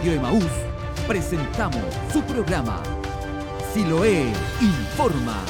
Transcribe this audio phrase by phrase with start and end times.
[0.00, 0.50] Radio Emaús
[1.06, 2.82] presentamos su programa
[3.74, 5.44] Siloé Informa.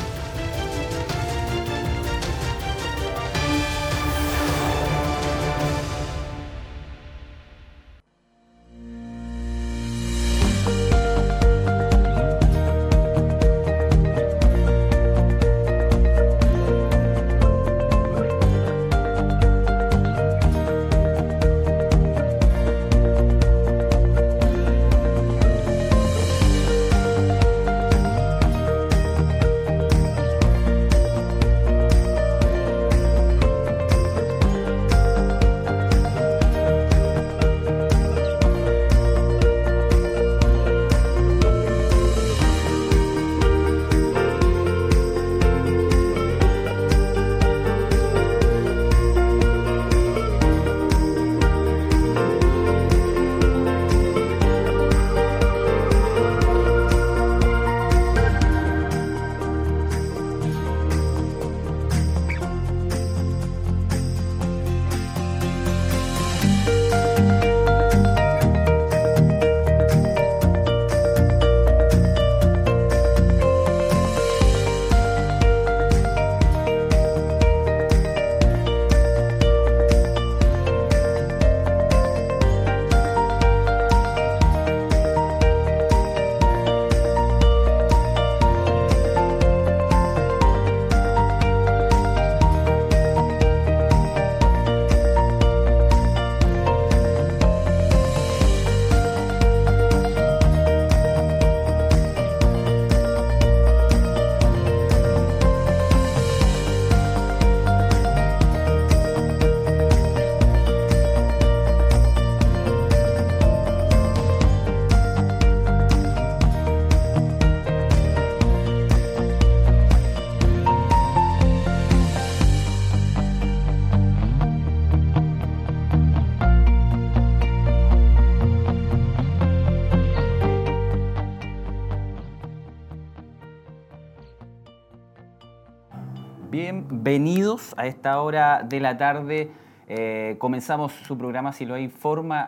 [137.80, 139.50] A esta hora de la tarde.
[139.88, 142.46] Eh, comenzamos su programa Si lo informa,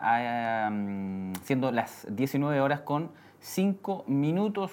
[1.41, 4.71] siendo las 19 horas con 5 minutos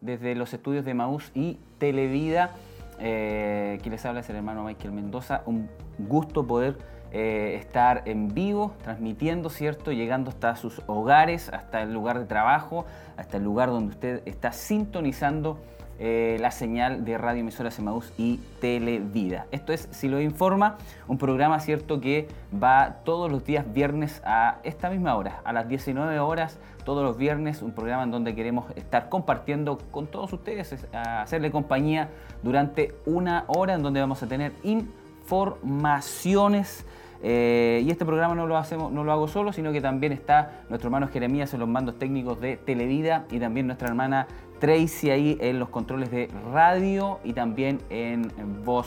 [0.00, 2.50] desde los estudios de Maús y Televida.
[2.98, 5.42] Eh, quien les habla es el hermano Michael Mendoza.
[5.46, 6.78] Un gusto poder
[7.12, 9.92] eh, estar en vivo, transmitiendo, ¿cierto?
[9.92, 12.86] Llegando hasta sus hogares, hasta el lugar de trabajo,
[13.16, 15.58] hasta el lugar donde usted está sintonizando
[15.98, 19.46] eh, la señal de Radio Emisora Semaús y Televida.
[19.50, 20.76] Esto es Si lo informa,
[21.08, 25.68] un programa cierto que va todos los días viernes a esta misma hora, a las
[25.68, 30.86] 19 horas, todos los viernes, un programa en donde queremos estar compartiendo con todos ustedes,
[30.92, 32.08] hacerle compañía
[32.42, 36.84] durante una hora en donde vamos a tener informaciones.
[37.24, 40.62] Eh, y este programa no lo, hacemos, no lo hago solo, sino que también está
[40.68, 44.26] nuestro hermano Jeremías en los mandos técnicos de Televida y también nuestra hermana
[44.62, 48.30] Tracy ahí en los controles de radio y también en,
[48.64, 48.86] voz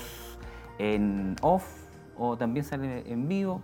[0.79, 1.65] en off
[2.17, 3.61] o también sale en vivo,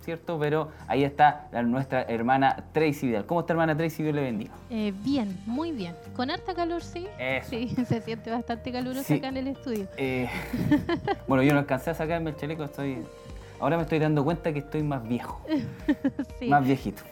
[0.00, 0.40] ¿cierto?
[0.40, 3.26] Pero ahí está nuestra hermana Tracy Vidal.
[3.26, 4.02] ¿Cómo está hermana Tracy?
[4.02, 4.50] Dios le bendiga.
[4.70, 5.94] Eh, bien, muy bien.
[6.16, 7.06] Con harta calor, sí.
[7.44, 9.86] Sí, se siente bastante caluroso acá en el estudio.
[9.98, 10.28] Eh,
[11.28, 13.04] bueno, yo no alcancé a sacarme el chaleco, estoy...
[13.60, 15.40] Ahora me estoy dando cuenta que estoy más viejo.
[16.48, 17.04] Más viejito.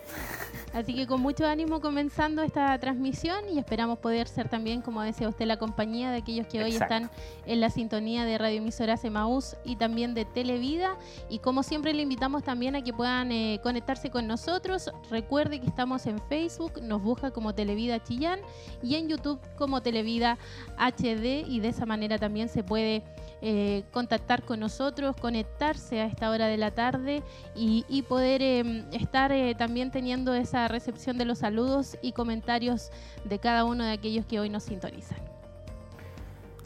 [0.72, 5.28] Así que con mucho ánimo comenzando esta transmisión y esperamos poder ser también, como decía
[5.28, 7.10] usted, la compañía de aquellos que hoy están
[7.46, 10.96] en la sintonía de Radio Emisoras Emaús y también de Televida.
[11.28, 14.90] Y como siempre le invitamos también a que puedan eh, conectarse con nosotros.
[15.10, 18.40] Recuerde que estamos en Facebook, nos busca como Televida Chillán
[18.82, 20.38] y en YouTube como Televida
[20.78, 23.02] HD y de esa manera también se puede
[23.42, 27.22] eh, contactar con nosotros, conectarse a esta hora de la tarde
[27.56, 32.90] y, poder em, estar eh, también teniendo esa recepción de los saludos y comentarios
[33.24, 35.18] de cada uno de aquellos que hoy nos sintonizan.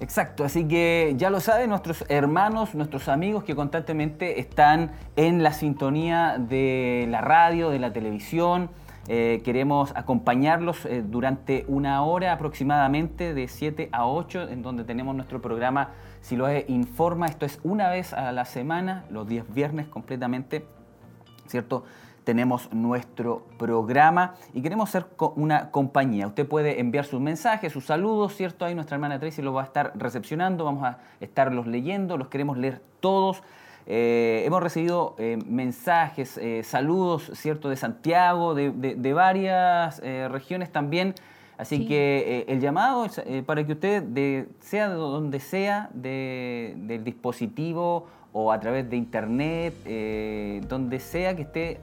[0.00, 5.52] Exacto, así que ya lo saben nuestros hermanos, nuestros amigos que constantemente están en la
[5.52, 8.70] sintonía de la radio, de la televisión.
[9.06, 15.40] Eh, queremos acompañarlos durante una hora aproximadamente, de 7 a 8, en donde tenemos nuestro
[15.40, 15.90] programa
[16.24, 20.64] si lo informa, esto es una vez a la semana, los días viernes completamente,
[21.46, 21.84] ¿cierto?
[22.24, 25.06] Tenemos nuestro programa y queremos ser
[25.36, 26.26] una compañía.
[26.26, 28.64] Usted puede enviar sus mensajes, sus saludos, ¿cierto?
[28.64, 32.56] Ahí nuestra hermana Tracy lo va a estar recepcionando, vamos a estarlos leyendo, los queremos
[32.56, 33.42] leer todos.
[33.86, 35.16] hemos recibido
[35.46, 41.14] mensajes, saludos, ¿cierto?, de Santiago, de, varias regiones también.
[41.58, 48.50] Así que el llamado es para que usted, sea de donde sea del dispositivo o
[48.50, 49.74] a través de internet,
[50.66, 51.80] donde sea que esté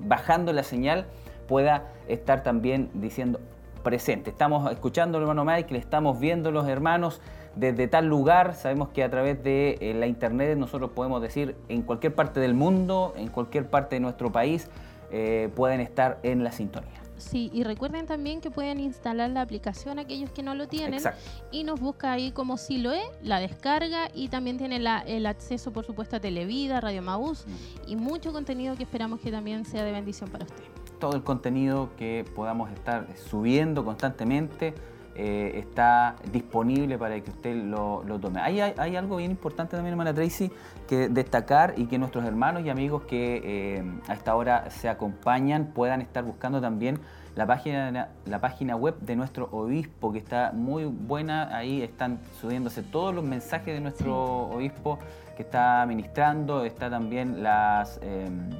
[0.00, 1.06] bajando la señal,
[1.46, 3.40] pueda estar también diciendo
[3.82, 4.30] presente.
[4.30, 7.20] Estamos escuchando al hermano Michael, estamos viendo los hermanos
[7.56, 8.54] desde tal lugar.
[8.54, 12.54] Sabemos que a través de eh, la internet nosotros podemos decir en cualquier parte del
[12.54, 14.68] mundo, en cualquier parte de nuestro país,
[15.10, 17.07] eh, pueden estar en la sintonía.
[17.18, 21.02] Sí, y recuerden también que pueden instalar la aplicación aquellos que no lo tienen
[21.50, 25.72] y nos busca ahí como si lo es, la descarga y también tiene el acceso
[25.72, 27.90] por supuesto a Televida, Radio Maús mm.
[27.90, 30.64] y mucho contenido que esperamos que también sea de bendición para usted
[30.98, 34.74] todo el contenido que podamos estar subiendo constantemente
[35.20, 38.40] eh, está disponible para que usted lo, tome.
[38.40, 40.48] Hay, hay, algo bien importante también, hermana Tracy,
[40.86, 45.72] que destacar y que nuestros hermanos y amigos que eh, a esta hora se acompañan
[45.74, 47.00] puedan estar buscando también
[47.34, 51.56] la página, la página web de nuestro obispo, que está muy buena.
[51.56, 55.00] Ahí están subiéndose todos los mensajes de nuestro obispo
[55.36, 56.64] que está ministrando.
[56.64, 57.98] Está también las...
[58.02, 58.50] Em,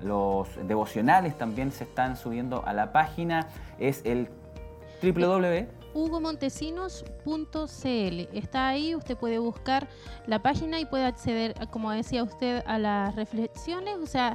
[0.00, 3.48] los devocionales también se están subiendo a la página.
[3.80, 4.28] Es el
[5.02, 8.36] www hugomontesinos.cl.
[8.36, 9.88] Está ahí, usted puede buscar
[10.26, 13.96] la página y puede acceder, como decía usted, a las reflexiones.
[14.02, 14.34] O sea,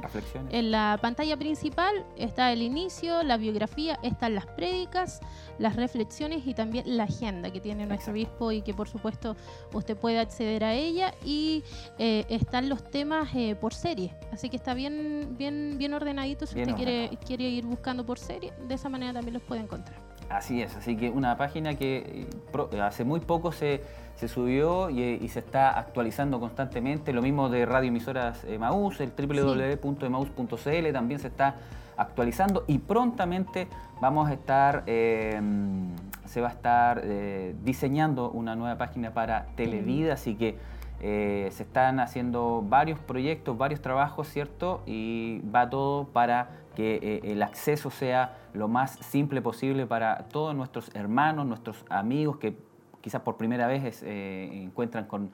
[0.50, 5.20] en la pantalla principal está el inicio, la biografía, están las prédicas,
[5.58, 9.36] las reflexiones y también la agenda que tiene nuestro obispo y que por supuesto
[9.72, 11.14] usted puede acceder a ella.
[11.24, 11.62] Y
[11.98, 14.14] eh, están los temas eh, por serie.
[14.32, 18.52] Así que está bien, bien, bien ordenadito si usted quiere, quiere ir buscando por serie.
[18.68, 20.03] De esa manera también los puede encontrar.
[20.34, 22.26] Así es, así que una página que
[22.72, 23.82] eh, hace muy poco se,
[24.26, 27.12] subió y, se está actualizando constantemente.
[27.12, 31.54] Lo mismo de Radio Emisoras Maús, el www.emaus.cl también se está
[31.96, 33.68] actualizando y prontamente
[34.00, 40.34] vamos a estar, se va a estar eh, diseñando una nueva página para Televida, así
[40.34, 40.58] que
[41.00, 44.82] eh, se están haciendo varios proyectos, varios trabajos, ¿cierto?
[44.86, 50.54] Y va todo para que eh, el acceso sea lo más simple posible para todos
[50.54, 52.56] nuestros hermanos, nuestros amigos que
[53.00, 55.30] quizás por primera vez eh, encuentran con,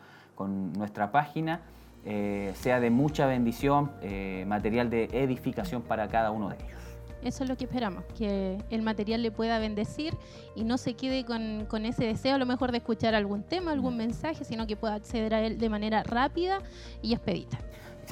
[0.73, 1.61] nuestra página,
[2.55, 3.91] sea de mucha bendición,
[4.47, 6.81] material de edificación para cada uno de ellos.
[7.23, 10.17] Eso es lo que esperamos, que el material le pueda bendecir
[10.55, 13.97] y no se quede con, ese deseo a lo mejor de escuchar algún tema, algún
[13.97, 16.61] mensaje, sino que pueda acceder a él de manera rápida
[17.03, 17.59] y expedita.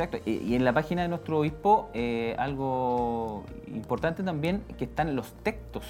[0.00, 5.32] Exacto, y, en la página de nuestro obispo, eh, algo importante también, que están los
[5.42, 5.84] textos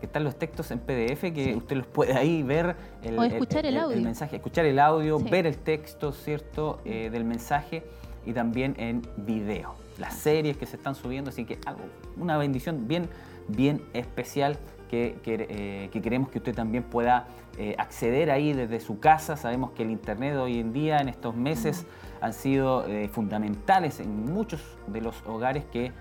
[0.00, 3.64] que están los textos en PDF que usted los puede ahí ver el, o escuchar
[3.64, 3.98] el, audio.
[4.02, 7.84] mensaje, escuchar el audio, ver el texto, ¿cierto?, eh, del mensaje
[8.26, 11.82] y también en video las series que se están subiendo, así que algo,
[12.16, 13.08] una bendición bien,
[13.48, 14.58] bien especial
[14.90, 17.26] que, eh, queremos que usted también pueda
[17.58, 19.36] eh, acceder ahí desde su casa.
[19.36, 21.86] Sabemos que el Internet hoy en día, en estos meses,
[22.24, 25.92] han sido eh, fundamentales en muchos de los hogares que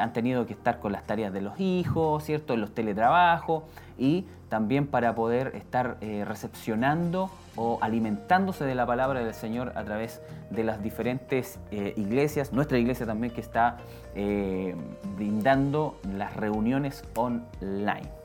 [0.00, 2.54] han tenido que estar con las tareas de los hijos, ¿cierto?
[2.54, 3.64] En los teletrabajos
[3.98, 10.20] y también para poder estar recepcionando o alimentándose de la palabra del Señor a través
[10.50, 13.78] de las diferentes eh, iglesias, nuestra iglesia también que está
[14.14, 14.74] eh,
[15.16, 18.23] brindando las reuniones online.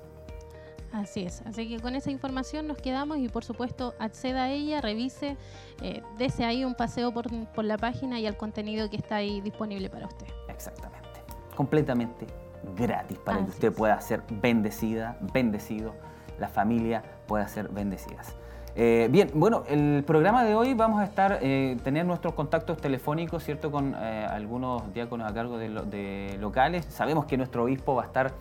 [0.91, 4.81] Así es, así que con esa información nos quedamos y por supuesto acceda a ella,
[4.81, 5.37] revise,
[5.81, 7.29] eh, dese ahí un paseo por,
[7.63, 10.27] la página y al contenido que está ahí disponible para usted.
[10.47, 11.07] Exactamente,
[11.55, 12.25] completamente
[12.75, 15.93] gratis para que usted pueda ser bendecida, bendecido,
[16.39, 18.35] la familia pueda ser bendecidas.
[18.75, 23.43] Eh, bien, bueno, el programa de hoy vamos a estar, eh, tener nuestros contactos telefónicos,
[23.43, 23.71] ¿cierto?
[23.71, 26.85] Con eh, algunos diáconos a cargo de, locales.
[26.85, 28.31] Sabemos que nuestro obispo va a estar,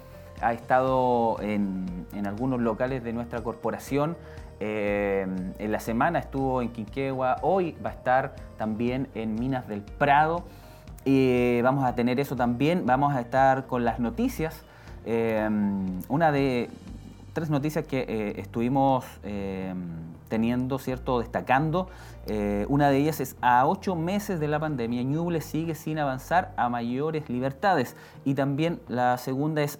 [0.41, 4.17] ha estado en, algunos locales de nuestra corporación.
[4.61, 10.45] en la semana estuvo en Quinquegua, hoy va a estar también en Minas del Prado.
[11.05, 14.65] Y vamos a tener eso también, vamos a estar con las noticias.
[15.07, 16.71] una de
[17.39, 19.05] tres noticias que estuvimos
[20.29, 21.89] teniendo, ¿cierto?, destacando.
[22.27, 26.53] Eh, una de ellas es a ocho meses de la pandemia, Ñuble sigue sin avanzar
[26.57, 27.97] a mayores libertades.
[28.25, 29.79] Y también la segunda es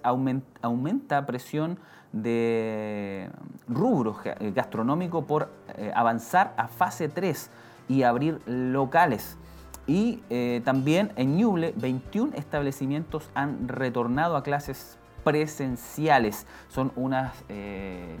[0.61, 1.79] aumenta presión
[2.11, 3.29] de
[3.67, 4.17] rubro
[4.55, 7.51] gastronómico por eh, avanzar a fase 3
[7.87, 9.37] y abrir locales.
[9.85, 16.45] Y eh, también en Ñuble, 21 establecimientos han retornado a clases presenciales.
[16.69, 17.33] Son unas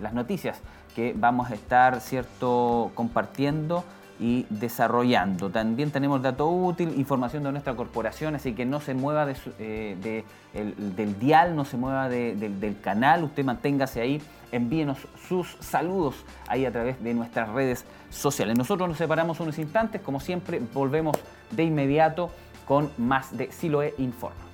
[0.01, 0.59] las noticias
[0.95, 3.83] que vamos a estar cierto compartiendo
[4.19, 5.49] y desarrollando.
[5.49, 11.19] También tenemos dato útil, información de nuestra corporación, así que no se mueva de, del
[11.19, 16.15] dial, no se mueva del canal, usted manténgase ahí, envíenos sus saludos
[16.47, 18.57] ahí a través de nuestras redes sociales.
[18.57, 21.15] Nosotros nos separamos unos instantes, como siempre, volvemos
[21.51, 22.29] de inmediato
[22.67, 24.48] con más de Siloe Informa.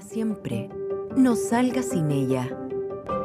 [0.00, 0.70] Siempre.
[1.16, 2.48] No salga sin ella.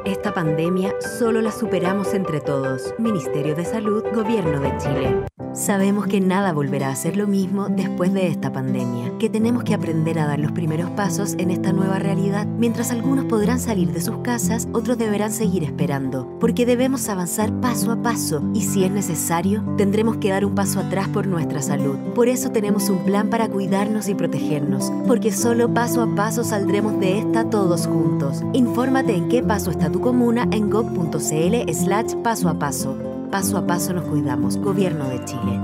[0.04, 2.94] Esta pandemia solo la superamos entre todos.
[2.98, 5.24] Ministerio de Salud, Gobierno de Chile.
[5.54, 9.74] Sabemos que nada volverá a ser lo mismo después de esta pandemia, que tenemos que
[9.74, 12.46] aprender a dar los primeros pasos en esta nueva realidad.
[12.46, 17.90] Mientras algunos podrán salir de sus casas, otros deberán seguir esperando, porque debemos avanzar paso
[17.90, 21.96] a paso y si es necesario, tendremos que dar un paso atrás por nuestra salud.
[22.14, 27.00] Por eso tenemos un plan para cuidarnos y protegernos, porque solo paso a paso saldremos
[27.00, 28.42] de esta todos juntos.
[28.52, 33.17] Infórmate en qué paso está tu comuna en gov.cl slash paso a paso.
[33.30, 34.56] Paso a paso nos cuidamos.
[34.56, 35.60] Gobierno de Chile.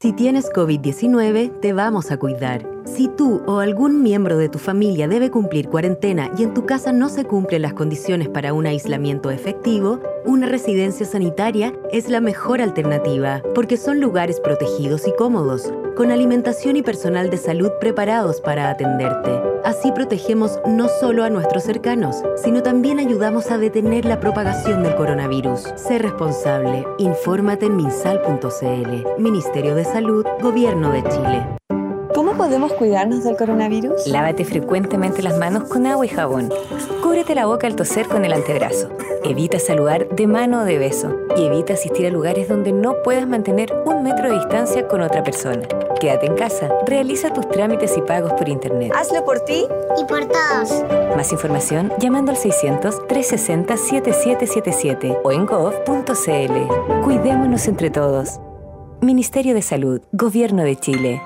[0.00, 2.71] Si tienes COVID-19, te vamos a cuidar.
[2.84, 6.92] Si tú o algún miembro de tu familia debe cumplir cuarentena y en tu casa
[6.92, 12.60] no se cumplen las condiciones para un aislamiento efectivo, una residencia sanitaria es la mejor
[12.60, 18.68] alternativa, porque son lugares protegidos y cómodos, con alimentación y personal de salud preparados para
[18.68, 19.40] atenderte.
[19.64, 24.96] Así protegemos no solo a nuestros cercanos, sino también ayudamos a detener la propagación del
[24.96, 25.72] coronavirus.
[25.76, 26.84] Sé responsable.
[26.98, 29.22] Infórmate en minsal.cl.
[29.22, 31.61] Ministerio de Salud, Gobierno de Chile.
[32.32, 34.06] ¿Cómo podemos cuidarnos del coronavirus?
[34.06, 36.48] Lávate frecuentemente las manos con agua y jabón.
[37.02, 38.88] Cúbrete la boca al toser con el antebrazo.
[39.22, 41.14] Evita saludar de mano o de beso.
[41.36, 45.22] Y evita asistir a lugares donde no puedas mantener un metro de distancia con otra
[45.22, 45.68] persona.
[46.00, 46.70] Quédate en casa.
[46.86, 48.94] Realiza tus trámites y pagos por internet.
[48.96, 49.66] Hazlo por ti
[50.00, 50.82] y por todos.
[51.14, 57.02] Más información llamando al 600-360-7777 o en gov.cl.
[57.04, 58.40] Cuidémonos entre todos.
[59.02, 61.20] Ministerio de Salud, Gobierno de Chile.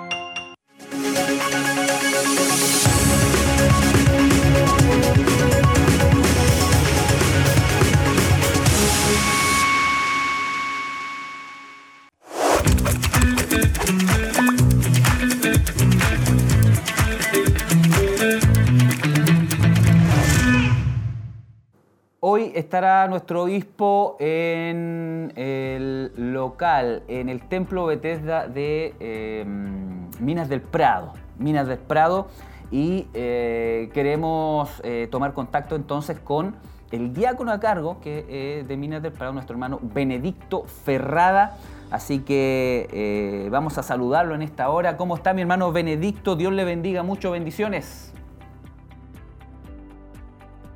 [22.67, 31.13] Estará nuestro obispo en el local, en el Templo Bethesda de em, Minas del Prado.
[31.39, 32.29] Minas del Prado.
[32.71, 36.57] Y eh, queremos eh, tomar contacto entonces con
[36.91, 41.57] el diácono a cargo que de Minas del Prado, nuestro hermano Benedicto Ferrada.
[41.91, 44.97] Así que eh, vamos a saludarlo en esta hora.
[44.97, 46.35] ¿Cómo está mi hermano Benedicto?
[46.35, 47.31] Dios le bendiga mucho.
[47.31, 48.13] Bendiciones.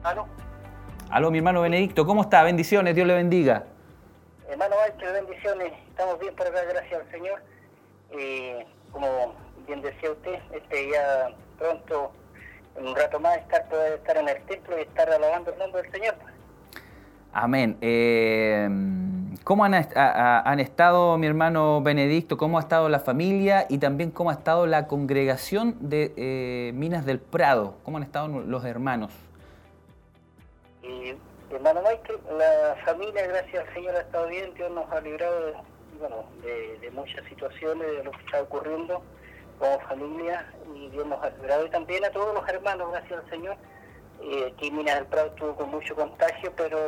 [0.02, 0.26] Aló,
[1.30, 2.42] mi hermano Benedicto, ¿cómo está?
[2.42, 3.64] Bendiciones, Dios le bendiga.
[4.48, 5.72] Hermano Walter, bendiciones.
[5.88, 7.42] Estamos bien por acá, gracias al Señor.
[8.12, 9.34] Eh, como
[9.66, 12.12] bien decía usted, este ya pronto,
[12.76, 15.82] en un rato más, estar, poder estar en el templo y estar alabando el nombre
[15.82, 16.14] del Señor.
[17.32, 17.76] Amén.
[17.80, 18.68] Eh,
[19.44, 22.36] ¿Cómo han, han, estado, mi hermano Benedicto?
[22.36, 27.04] ¿Cómo ha estado la familia y también cómo ha estado la congregación de eh, Minas
[27.04, 27.74] del Prado?
[27.84, 29.12] ¿Cómo han estado los hermanos?
[30.90, 31.16] Y
[31.54, 35.54] hermano Michael, la familia, gracias al Señor, ha estado bien, Dios nos ha librado de,
[35.98, 39.02] bueno, de, muchas situaciones, de lo que está ocurriendo
[39.58, 43.30] como familia, y Dios nos ha librado, y también a todos los hermanos, gracias al
[43.30, 43.56] Señor.
[44.22, 46.78] Eh, aquí Minas del Prado estuvo con mucho contagio, pero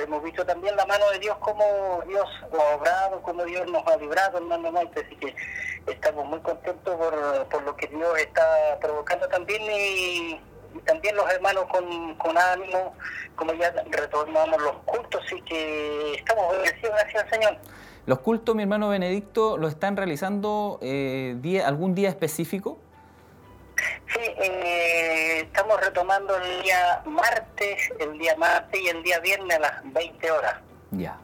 [0.00, 3.96] hemos visto también la mano de Dios, como Dios ha obrado, como Dios nos ha
[3.96, 5.34] librado, hermano Michael, así que
[5.86, 10.40] estamos muy contentos por, por lo que Dios está provocando también y
[10.84, 12.94] también los hermanos con, con ánimo,
[13.36, 17.56] como ya retomamos los cultos, y que estamos bendecidos, gracias al Señor.
[18.06, 22.78] ¿Los cultos, mi hermano Benedicto, lo están realizando eh, día, algún día específico?
[23.76, 29.60] Sí, eh, estamos retomando el día martes, el día martes y el día viernes a
[29.60, 30.54] las 20 horas.
[30.90, 31.18] Ya.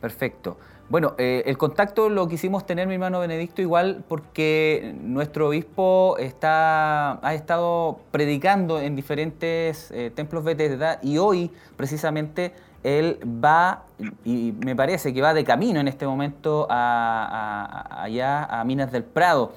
[0.00, 0.56] Perfecto.
[0.90, 7.26] Bueno, eh, el contacto lo quisimos tener, mi hermano Benedicto, igual porque nuestro obispo está,
[7.26, 13.84] ha estado predicando en diferentes eh, templos Bethesda y hoy precisamente él va,
[14.26, 19.54] y me parece que va de camino en este momento allá a Minas del Prado.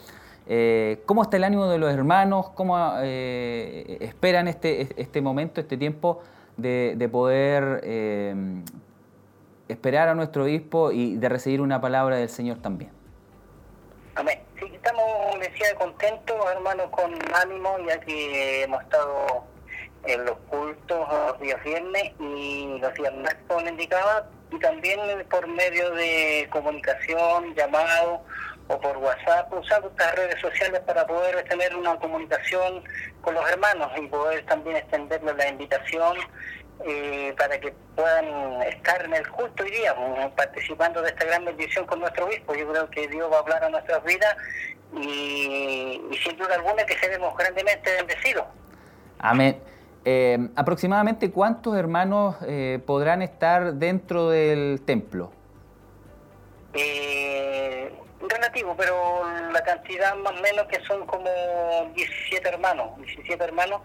[0.47, 2.51] Eh, ¿Cómo está el ánimo de los hermanos?
[2.51, 6.21] ¿Cómo esperan este, este momento, este tiempo
[6.55, 7.81] de poder
[9.67, 12.91] esperar a nuestro obispo y de recibir una palabra del Señor también.
[14.15, 14.39] Amén.
[14.59, 19.43] Sí, estamos, decía, contentos, hermanos, con ánimo, ya que hemos estado
[20.05, 23.13] en los cultos los días viernes y los días
[23.47, 28.21] como indicaba, y también por medio de comunicación, llamado
[28.69, 32.83] o por WhatsApp, usando estas redes sociales para poder tener una comunicación
[33.21, 36.17] con los hermanos y poder también extenderles la invitación
[36.85, 41.45] eh, para que puedan estar en el culto hoy día, pues, participando de esta gran
[41.45, 42.53] bendición con nuestro obispo.
[42.55, 44.35] Yo creo que Dios va a hablar a nuestras vidas
[44.95, 48.45] y, sin duda alguna que seremos grandemente bendecidos.
[49.19, 49.59] Amén.
[50.05, 55.31] Eh, aproximadamente cuántos hermanos eh, podrán estar dentro del templo?
[56.73, 59.21] Eh, relativo, pero
[59.51, 61.29] la cantidad más o menos que son como
[61.95, 63.81] 17 hermanos, 17 hermanos,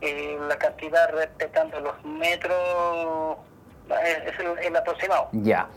[0.00, 3.38] eh, la cantidad respetando los metros
[3.88, 5.28] es, el, aproximado.
[5.32, 5.68] Ya.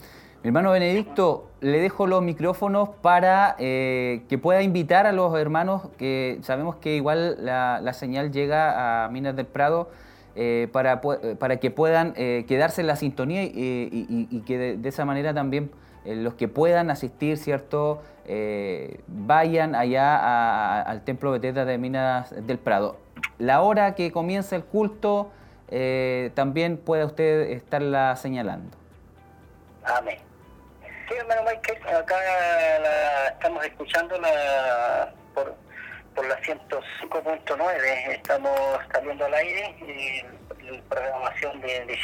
[0.44, 5.84] Mi hermano Benedicto, le dejo los micrófonos para eh, que pueda invitar a los hermanos,
[5.98, 9.90] que sabemos que igual la, señal llega a Minas del Prado,
[10.36, 15.72] eh, para, para que puedan quedarse en la sintonía y, que de, esa manera también
[15.72, 18.02] eh, los que puedan asistir, ¿cierto?
[18.26, 22.98] Eh, vayan allá al Templo Beteta de Minas del Prado.
[23.38, 25.32] La hora que comienza el culto
[25.70, 28.78] eh, también puede usted estarla señalando.
[29.84, 30.18] Amén.
[31.08, 32.16] Sí, hermano Michael, acá
[33.34, 35.56] estamos escuchando la, por,
[36.14, 39.76] por la 105.9, estamos saliendo al aire,
[40.62, 41.98] la programación de, de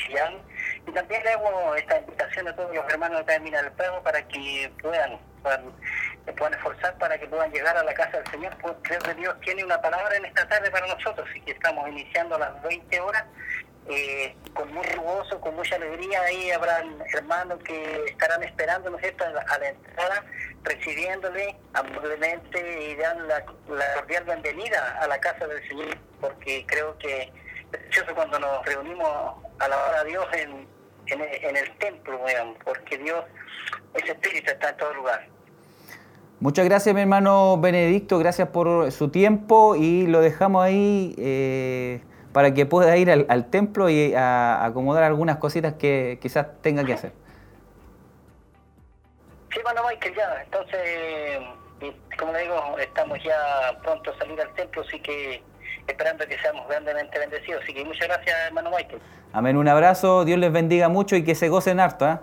[0.87, 4.21] y también le hago esta invitación a todos los hermanos de Mina del Prado para
[4.27, 5.63] que puedan, puedan,
[6.37, 8.57] puedan, esforzar para que puedan llegar a la casa del Señor.
[8.61, 12.35] Pues creo Dios tiene una palabra en esta tarde para nosotros, y que estamos iniciando
[12.35, 13.23] a las 20 horas.
[13.91, 19.13] Eh, con mucho gozo, con mucha alegría, ahí habrá hermanos que estarán esperando, ¿no es
[19.19, 20.23] a la, entrada,
[20.63, 23.43] recibiéndole amablemente y dan la,
[23.95, 27.31] cordial bienvenida a la casa del Señor, porque creo que
[27.71, 29.09] es cuando nos reunimos
[29.57, 30.67] a la hora Dios en,
[31.07, 32.19] en, el templo,
[32.63, 33.25] porque Dios,
[33.95, 35.27] ese espíritu está en todo lugar.
[36.39, 42.01] Muchas gracias, mi hermano Benedicto, gracias por su tiempo y lo dejamos ahí eh,
[42.39, 46.93] para que pueda ir al, templo y a, acomodar algunas cositas que quizás tenga que
[46.93, 47.11] hacer.
[49.51, 50.79] Sí, hermano Michael, ya, entonces,
[52.17, 55.43] como le digo, estamos ya pronto a salir al templo, así que
[55.85, 57.61] esperando que seamos grandemente bendecidos.
[57.61, 59.01] Así que muchas gracias, hermano Michael.
[59.33, 62.07] Amén, un abrazo, Dios les bendiga mucho y que se gocen harto.
[62.07, 62.19] ¿eh?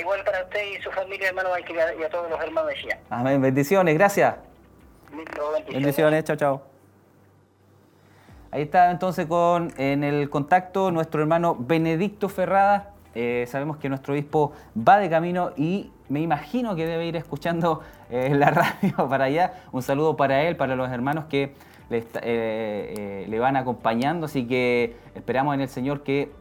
[0.00, 2.98] Igual para usted y su familia, hermano Michael, y a, todos los hermanos de Chía.
[3.08, 4.34] Amén, bendiciones, gracias.
[5.12, 5.66] bendiciones.
[5.68, 6.69] bendiciones, chao, chao.
[8.52, 12.90] Ahí está entonces con en el contacto nuestro hermano Benedicto Ferrada.
[13.14, 17.80] Eh, sabemos que nuestro obispo va de camino y me imagino que debe ir escuchando
[18.10, 19.52] eh, la radio para allá.
[19.70, 21.54] Un saludo para él, para los hermanos que
[21.90, 26.32] le, eh, le van acompañando, así que esperamos en el Señor que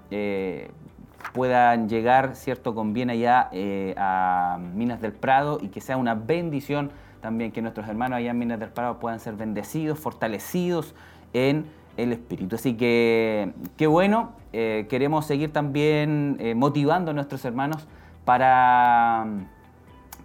[1.34, 3.52] puedan llegar cierto con bien allá
[3.96, 6.90] a Minas del Prado y que sea una bendición
[7.22, 10.96] también que nuestros hermanos allá en Minas del Prado puedan ser bendecidos, fortalecidos
[11.34, 11.66] en
[12.04, 12.56] el Espíritu.
[12.56, 17.88] Así que qué bueno, eh, queremos seguir también eh, motivando a nuestros hermanos
[18.26, 19.26] para,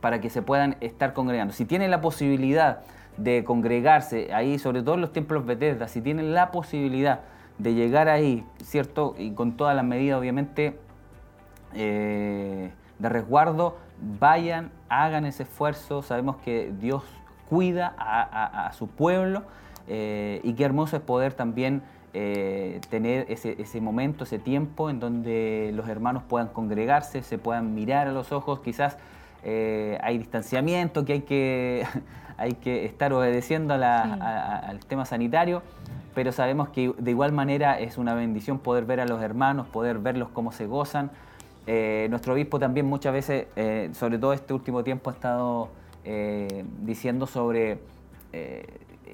[0.01, 1.53] para que se puedan estar congregando.
[1.53, 2.81] Si tienen la posibilidad
[3.17, 7.21] de congregarse ahí, sobre todo en los templos Bethesda, si tienen la posibilidad
[7.59, 9.15] de llegar ahí, ¿cierto?
[9.19, 10.79] Y con todas las medidas, obviamente,
[11.75, 13.77] eh, de resguardo,
[14.19, 16.03] vayan, hagan ese esfuerzo.
[16.03, 17.05] Sabemos que Dios
[17.49, 19.43] cuida a su pueblo
[19.89, 21.83] eh, y qué hermoso es poder también
[22.15, 27.75] eh, tener ese, ese, momento, ese tiempo en donde los hermanos puedan congregarse, se puedan
[27.75, 28.97] mirar a los ojos, quizás
[29.43, 31.87] eh, hay distanciamiento, que hay que,
[32.39, 35.63] hay que estar obedeciendo al tema sanitario,
[36.15, 39.99] pero sabemos que de igual manera es una bendición poder ver a los hermanos, poder
[39.99, 41.11] verlos cómo se gozan.
[41.67, 43.49] nuestro obispo también muchas veces,
[43.97, 45.71] sobre todo este último tiempo, ha estado
[46.85, 47.81] diciendo sobre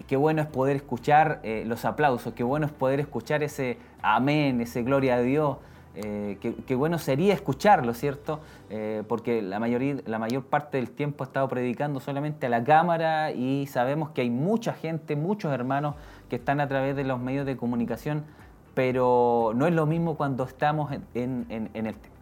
[0.07, 4.61] qué bueno es poder escuchar eh, los aplausos, qué bueno es poder escuchar ese amén,
[4.61, 5.57] ese gloria a Dios.
[5.97, 8.41] Eh, qué, bueno sería escucharlo, ¿cierto?
[8.71, 12.63] Eh, porque la, mayoría, la mayor parte del tiempo ha estado predicando solamente a la
[12.63, 15.97] cámara y sabemos que hay mucha gente, muchos hermanos
[16.29, 18.25] que están a través de los medios de comunicación,
[18.75, 21.01] pero no es lo mismo cuando estamos en,
[21.51, 22.20] el templo.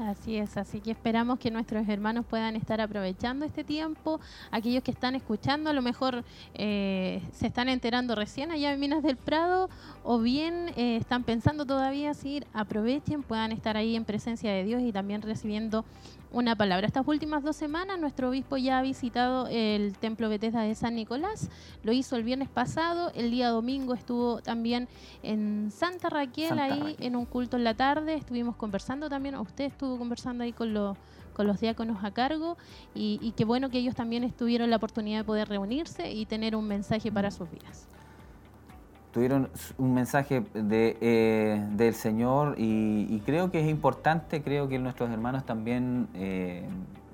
[0.00, 4.18] Así es, así que esperamos que nuestros hermanos puedan estar aprovechando este tiempo.
[4.50, 9.02] Aquellos que están escuchando, a lo mejor eh, se están enterando recién allá en Minas
[9.02, 9.68] del Prado,
[10.02, 14.80] o bien eh, están pensando todavía si aprovechen, puedan estar ahí en presencia de Dios
[14.80, 15.84] y también recibiendo
[16.32, 16.86] una palabra.
[16.86, 21.50] Estas últimas dos semanas nuestro obispo ya ha visitado el templo Bethesda de San Nicolás,
[21.82, 24.88] lo hizo el viernes pasado, el día domingo estuvo también
[25.22, 29.98] en Santa Raquel, ahí en un culto en la tarde, estuvimos conversando también, usted estuvo
[29.98, 30.96] conversando ahí con los
[31.32, 32.58] con los diáconos a cargo.
[32.94, 36.56] Y, y qué bueno que ellos también estuvieron la oportunidad de poder reunirse y tener
[36.56, 37.86] un mensaje para sus vidas
[39.12, 45.10] tuvieron un mensaje de, eh, del Señor y, creo que es importante, creo que nuestros
[45.10, 46.64] hermanos también eh,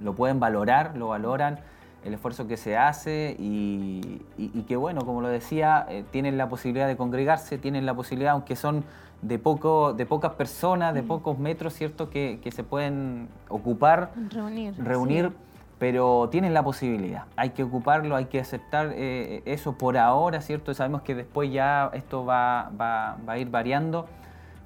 [0.01, 1.59] lo pueden valorar, lo valoran,
[2.05, 4.23] el esfuerzo que se hace y,
[4.69, 8.57] que bueno, como lo decía, eh, tienen la posibilidad de congregarse, tienen la posibilidad, aunque
[8.57, 8.85] son
[9.23, 14.75] de, poco, de pocas personas, de pocos metros, ¿cierto?, que, se pueden ocupar, reunir.
[14.79, 15.33] reunir
[15.79, 17.25] pero tienen la posibilidad.
[17.37, 20.73] Hay que ocuparlo, hay que aceptar eh, eso por ahora, ¿cierto?
[20.75, 24.07] Sabemos que después ya esto va, va, a ir variando,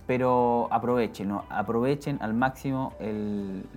[0.07, 2.93] pero aprovechen, aprovechen al máximo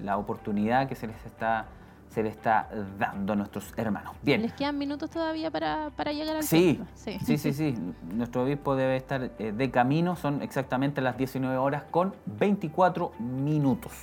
[0.04, 1.66] la oportunidad que se les está
[2.14, 2.70] se les está
[3.00, 4.16] dando a nuestros hermanos.
[4.22, 4.44] Bien.
[4.44, 7.76] ¿Les quedan minutos todavía para, llegar al sí, sí, sí, sí, sí.
[8.14, 13.94] Nuestro obispo debe estar eh, de camino, son exactamente las 19 horas con 24 minutos.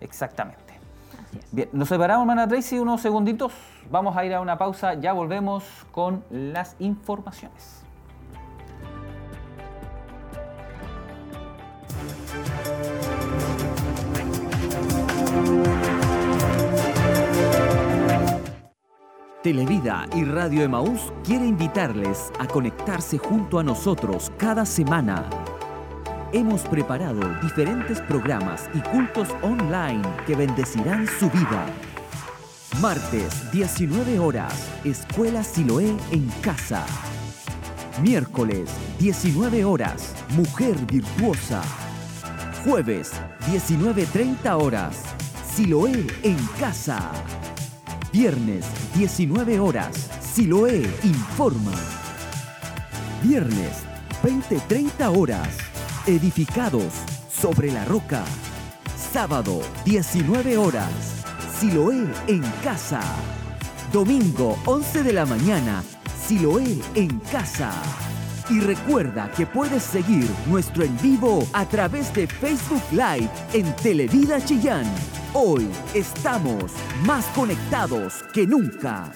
[0.00, 0.63] Exactamente.
[1.52, 3.52] Bien, nos separamos, hermana Tracy, unos segunditos.
[3.90, 7.84] Vamos a ir a una pausa, ya volvemos con las informaciones.
[19.42, 25.28] Televida y Radio Emaús quiere invitarles a conectarse junto a nosotros cada semana
[26.34, 31.66] hemos preparado diferentes programas y cultos online que bendecirán su vida.
[32.82, 36.84] Martes, 19 horas, Escuela Siloé en casa.
[38.02, 38.68] Miércoles,
[38.98, 41.62] 19 horas, Mujer Virtuosa.
[42.64, 43.12] Jueves,
[43.46, 45.04] 19.30 horas,
[45.54, 47.12] Siloé en casa.
[48.12, 48.66] Viernes,
[48.96, 51.72] 19 horas, Siloé informa.
[53.22, 53.84] Viernes,
[54.24, 55.73] 20.30 horas,
[56.06, 56.92] edificados
[57.30, 58.24] sobre la roca.
[59.12, 60.90] Sábado, 19 horas.
[61.58, 63.00] Siloé en casa.
[63.92, 65.82] Domingo, 11 de la mañana.
[66.26, 67.72] Siloé en casa.
[68.50, 74.44] Y recuerda que puedes seguir nuestro en vivo a través de Facebook Live en Televida
[74.44, 74.84] Chillán.
[75.32, 76.72] Hoy estamos
[77.06, 79.10] más conectados que nunca.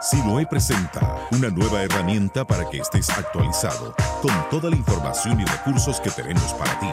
[0.00, 6.00] Siloe presenta una nueva herramienta para que estés actualizado con toda la información y recursos
[6.00, 6.86] que tenemos para ti.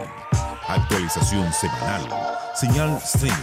[0.68, 2.02] Actualización semanal,
[2.56, 3.38] señal stream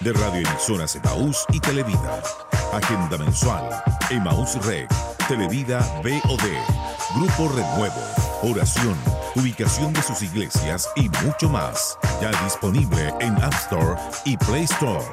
[0.00, 2.22] de radioemisoras Emaús y Televida.
[2.72, 3.68] Agenda mensual,
[4.10, 4.88] Emaús Rec,
[5.26, 8.00] Televida BOD, Grupo Renuevo,
[8.42, 8.96] oración,
[9.34, 11.98] ubicación de sus iglesias y mucho más.
[12.20, 15.04] Ya disponible en App Store y Play Store.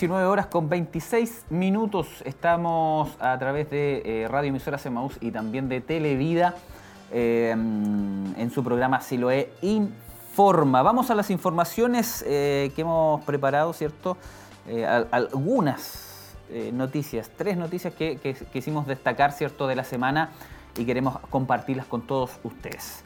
[0.00, 2.06] 19 horas con 26 minutos.
[2.24, 6.54] Estamos a través de eh, Radio Emisoras Emaús y también de Televida
[7.12, 10.80] eh, en su programa Siloé Informa.
[10.80, 14.16] Vamos a las informaciones eh, que hemos preparado, ¿cierto?
[15.10, 16.34] algunas
[16.72, 20.30] noticias, tres noticias que, que quisimos destacar, ¿cierto?, de la semana
[20.78, 23.04] y queremos compartirlas con todos ustedes.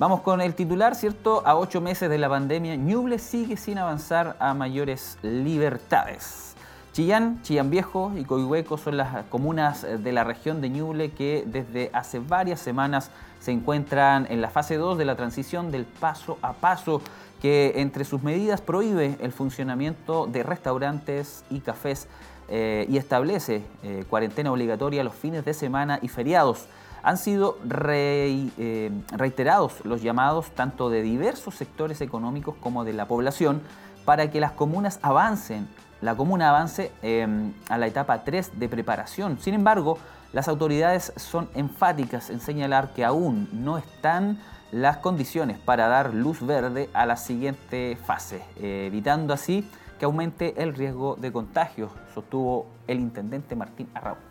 [0.00, 1.42] Vamos con el titular, ¿cierto?
[1.44, 6.54] A ocho meses de la pandemia, Ñuble sigue sin avanzar a mayores libertades.
[6.94, 11.90] Chillán, Chillán Viejo y Coihueco son las comunas de la región de Ñuble que desde
[11.92, 13.10] hace varias semanas
[13.40, 17.02] se encuentran en la fase 2 de la transición del paso a paso,
[17.42, 22.08] que entre sus medidas prohíbe el funcionamiento de restaurantes y cafés
[22.48, 26.68] eh, y establece eh, cuarentena obligatoria los fines de semana y feriados
[27.02, 33.62] han sido eh, reiterados los llamados tanto de diversos sectores económicos como de la población
[34.04, 35.68] para que las comunas avancen,
[36.00, 39.38] la comuna avance em, a la etapa 3 de preparación.
[39.38, 39.98] Sin embargo,
[40.32, 44.38] las autoridades son enfáticas en señalar que aún no están
[44.72, 49.68] las condiciones para dar luz verde a la siguiente fase, evitando así
[50.00, 54.29] que aumente el riesgo de contagio, sostuvo el intendente Martín Arrau.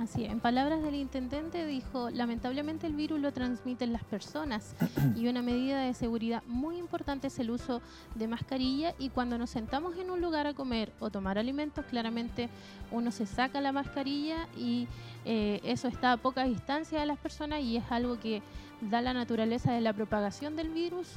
[0.00, 4.74] Así, en palabras del intendente dijo, lamentablemente el virus lo transmiten las personas
[5.14, 7.82] y una medida de seguridad muy importante es el uso
[8.14, 12.48] de mascarilla y cuando nos sentamos en un lugar a comer o tomar alimentos, claramente
[12.90, 14.88] uno se saca la mascarilla y
[15.26, 18.40] eh, eso está a poca distancia de las personas y es algo que
[18.80, 21.08] da la naturaleza de la propagación del virus.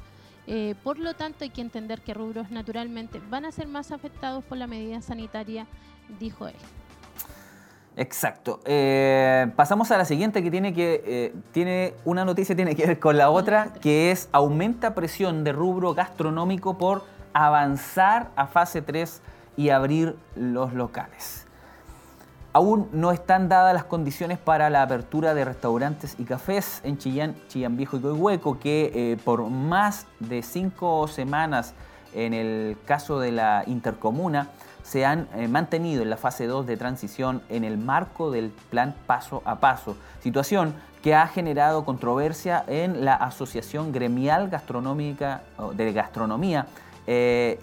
[0.46, 4.44] Eh, por lo tanto, hay que entender que rubros naturalmente van a ser más afectados
[4.44, 5.68] por la medida sanitaria,
[6.20, 6.56] dijo él.
[7.96, 8.60] Exacto.
[8.66, 13.00] Eh, pasamos a la siguiente que tiene que eh, tiene una noticia tiene que ver
[13.00, 17.04] con la otra, que es aumenta presión de rubro gastronómico por
[17.34, 19.22] avanzar a fase 3
[19.58, 21.46] y abrir los locales.
[22.52, 27.36] Aún no están dadas las condiciones para la apertura de restaurantes y cafés en Chillán,
[27.48, 31.74] Chillán Viejo y Coihueco, que eh, por más de cinco semanas
[32.14, 34.50] en el caso de la intercomuna
[34.84, 38.94] se han eh, mantenido en la fase 2 de transición en el marco del plan
[39.08, 45.42] paso a paso, situación que ha generado controversia en la Asociación Gremial Gastronómica
[45.76, 46.68] de Gastronomía
[47.06, 47.60] eh,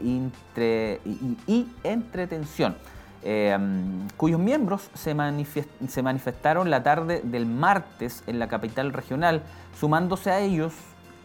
[1.46, 2.76] y, Entretención,
[3.22, 3.56] eh,
[4.18, 9.42] cuyos miembros se, manifestaron la tarde del martes en la capital regional,
[9.78, 10.74] sumándose a ellos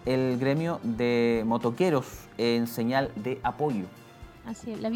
[0.06, 2.06] el gremio de motoqueros
[2.38, 3.86] en señal de apoyo.
[4.46, 4.90] Así es, la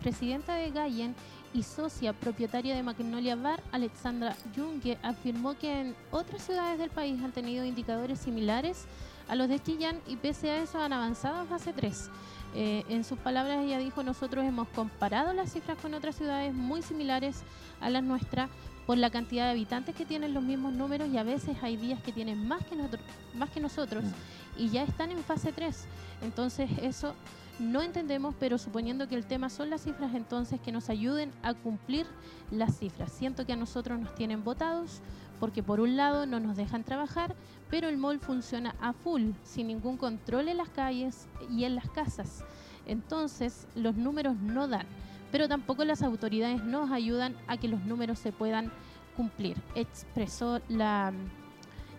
[0.00, 1.14] vicepresidenta de Gallen
[1.52, 7.22] y socia propietaria de Magnolia Bar, Alexandra Junge, afirmó que en otras ciudades del país
[7.22, 8.86] han tenido indicadores similares
[9.28, 12.10] a los de Chillán y pese a eso han avanzado a fase 3.
[12.54, 16.80] Eh, en sus palabras ella dijo, nosotros hemos comparado las cifras con otras ciudades muy
[16.82, 17.42] similares
[17.80, 18.48] a las nuestras
[18.86, 22.02] por la cantidad de habitantes que tienen los mismos números y a veces hay días
[22.02, 23.02] que tienen más que, nosotros,
[23.34, 24.62] más que nosotros mm.
[24.62, 25.84] y ya están en fase 3.
[26.22, 27.14] Entonces eso
[27.58, 31.54] no entendemos, pero suponiendo que el tema son las cifras, entonces que nos ayuden a
[31.54, 32.06] cumplir
[32.50, 33.12] las cifras.
[33.12, 35.00] Siento que a nosotros nos tienen votados
[35.40, 37.34] porque por un lado no nos dejan trabajar,
[37.70, 41.88] pero el mall funciona a full, sin ningún control en las calles y en las
[41.90, 42.44] casas.
[42.86, 44.86] Entonces los números no dan,
[45.32, 48.70] pero tampoco las autoridades nos ayudan a que los números se puedan
[49.16, 51.12] cumplir, expresó la,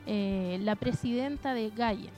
[0.05, 2.11] eh, la presidenta de Gaia.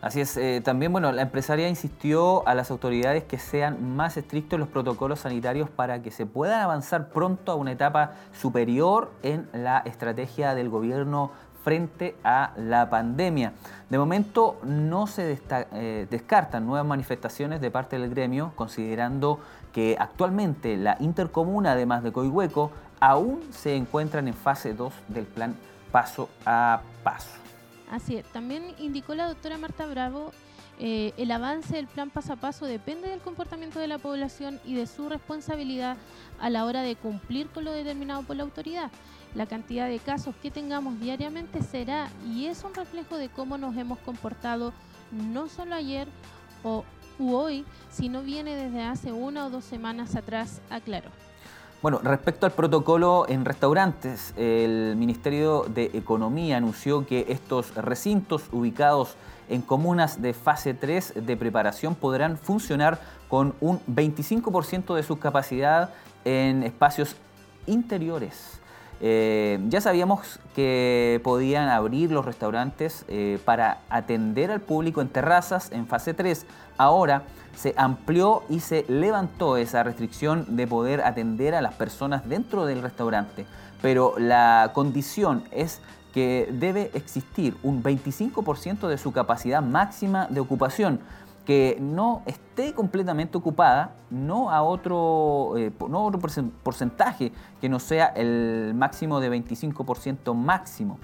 [0.00, 4.56] Así es, eh, también bueno, la empresaria insistió a las autoridades que sean más estrictos
[4.60, 9.78] los protocolos sanitarios para que se pueda avanzar pronto a una etapa superior en la
[9.78, 11.32] estrategia del gobierno
[11.64, 13.54] frente a la pandemia.
[13.90, 19.40] De momento no se eh, descartan nuevas manifestaciones de parte del gremio, considerando
[19.72, 25.56] que actualmente la intercomuna, además de Coihueco, aún se encuentran en fase 2 del plan
[25.90, 27.47] paso a paso.
[27.90, 28.26] Así es.
[28.26, 30.32] También indicó la doctora Marta Bravo,
[30.80, 34.74] eh, el avance del plan paso a paso depende del comportamiento de la población y
[34.74, 35.96] de su responsabilidad
[36.38, 38.90] a la hora de cumplir con lo determinado por la autoridad.
[39.34, 43.76] La cantidad de casos que tengamos diariamente será y es un reflejo de cómo nos
[43.76, 44.72] hemos comportado
[45.10, 46.06] no solo ayer
[46.62, 46.84] o
[47.18, 51.10] hoy, sino viene desde hace una o dos semanas atrás, aclaró.
[51.80, 59.14] Bueno, respecto al protocolo en restaurantes, el Ministerio de Economía anunció que estos recintos ubicados
[59.48, 65.90] en comunas de fase 3 de preparación podrán funcionar con un 25% de su capacidad
[66.24, 67.14] en espacios
[67.68, 68.60] interiores.
[69.00, 75.70] Eh, ya sabíamos que podían abrir los restaurantes eh, para atender al público en terrazas
[75.72, 76.46] en fase 3.
[76.78, 77.22] Ahora
[77.54, 82.82] se amplió y se levantó esa restricción de poder atender a las personas dentro del
[82.82, 83.46] restaurante.
[83.82, 85.80] Pero la condición es
[86.12, 91.00] que debe existir un 25% de su capacidad máxima de ocupación
[91.48, 96.20] que no esté completamente ocupada, no a otro, eh, no otro
[96.62, 100.98] porcentaje que no sea el máximo de 25% máximo.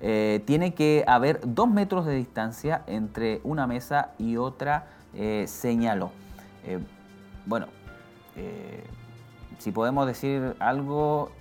[0.00, 6.12] Eh, tiene que haber dos metros de distancia entre una mesa y otra, eh, señaló.
[7.44, 7.66] bueno,
[9.58, 11.32] si podemos decir algo,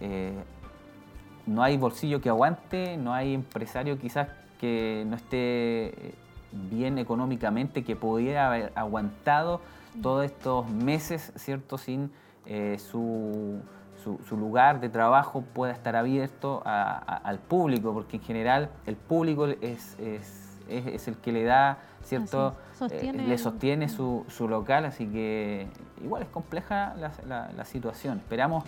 [1.46, 6.16] no hay bolsillo que aguante, no hay empresario quizás que no esté
[6.52, 9.62] bien económicamente, que pudiera haber aguantado
[10.02, 11.78] todos estos meses, ¿cierto?
[11.78, 12.12] Sin
[12.46, 13.60] eh, su,
[14.04, 19.98] su, lugar de trabajo pueda estar abierto al público, porque en general el público es,
[20.00, 22.56] es, es, el que le da, ¿cierto?
[22.90, 25.68] Eh, le sostiene su, su, local, así que
[26.02, 28.20] igual es compleja la, la, situación.
[28.20, 28.64] Esperamos,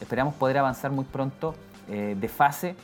[0.00, 1.54] esperamos poder avanzar muy pronto
[1.88, 2.76] eh, de fase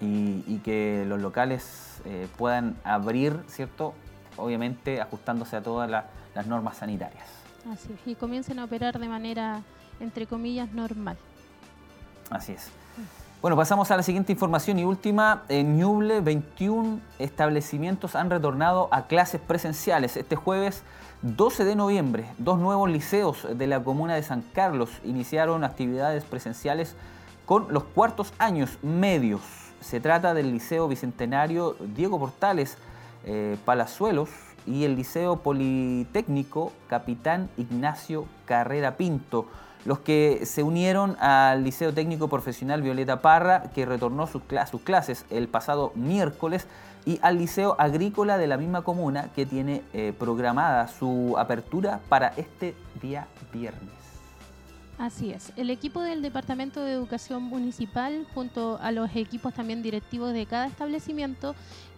[0.00, 3.94] y, y que los locales eh, puedan abrir, ¿cierto?
[4.36, 7.26] Obviamente ajustándose a todas las normas sanitarias.
[7.70, 9.62] Así es, y comiencen a operar de manera,
[10.00, 11.16] entre comillas, normal.
[12.30, 12.70] Así es.
[13.42, 15.42] Bueno, pasamos a la siguiente información y última.
[15.48, 20.16] En Ñuble, 21 establecimientos han retornado a clases presenciales.
[20.16, 20.82] Este jueves
[21.22, 26.94] 12 de noviembre, dos nuevos liceos de la comuna de San Carlos iniciaron actividades presenciales
[27.44, 29.42] con los cuartos años medios.
[29.80, 32.76] Se trata del Liceo Bicentenario Diego Portales
[33.24, 34.30] eh, Palazuelos
[34.66, 39.46] y el Liceo Politécnico Capitán Ignacio Carrera Pinto
[39.86, 44.42] los que se unieron al Liceo Técnico Profesional Violeta Parra, que retornó sus,
[44.82, 46.66] clases el pasado miércoles,
[47.04, 52.28] y al Liceo Agrícola de la misma comuna, que tiene eh, programada su apertura para
[52.36, 54.05] este día viernes.
[54.98, 55.52] Así es.
[55.56, 60.66] El equipo del Departamento de Educación Municipal, junto a los equipos también directivos de cada
[60.66, 61.54] establecimiento,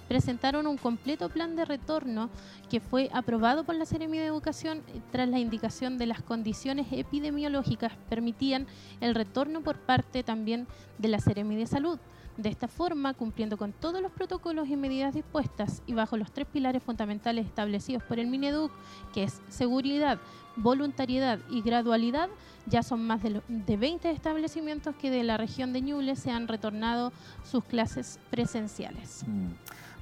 [0.09, 2.29] presentaron un completo plan de retorno
[2.69, 4.83] que fue aprobado por la Seremi de Educación
[5.13, 8.67] tras la indicación de las condiciones epidemiológicas permitían
[9.01, 10.67] el retorno por parte también
[10.99, 11.99] de la Seremi de Salud.
[12.37, 16.47] De esta forma, cumpliendo con todos los protocolos y medidas dispuestas y bajo los tres
[16.47, 18.71] pilares fundamentales establecidos por el Mineduc,
[19.13, 20.21] que es seguridad,
[20.59, 22.29] voluntariedad y gradualidad,
[22.67, 27.13] ya son más de, 20 establecimientos que de la región de Ñuble se han retornado
[27.45, 29.25] sus clases presenciales.
[29.27, 29.49] Mm.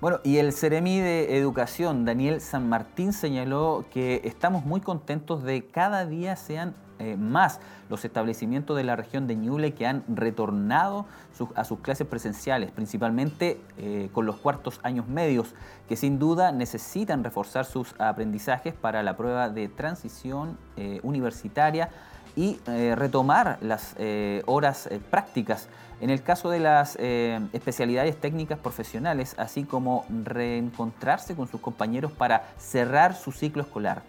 [0.00, 5.64] Bueno, y el Ceremi de Educación, Daniel San Martín, señaló que estamos muy contentos de
[5.66, 11.06] cada día sean eh, más los establecimientos de la región de Ñuble que han retornado
[11.54, 15.54] a sus clases presenciales, principalmente eh, con los cuartos años medios,
[15.88, 21.90] que sin duda necesitan reforzar sus aprendizajes para la prueba de transición eh, universitaria
[22.34, 23.96] y retomar las
[24.44, 25.70] horas prácticas
[26.02, 32.50] en el caso de las especialidades técnicas profesionales, así como reencontrarse con sus compañeros para
[32.58, 34.02] cerrar su ciclo escolar.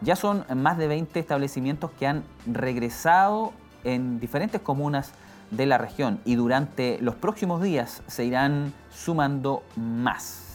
[0.00, 3.52] Ya son más de 20 establecimientos que han regresado
[3.84, 5.12] en diferentes comunas
[5.50, 10.45] de la región y durante los próximos días se irán sumando más.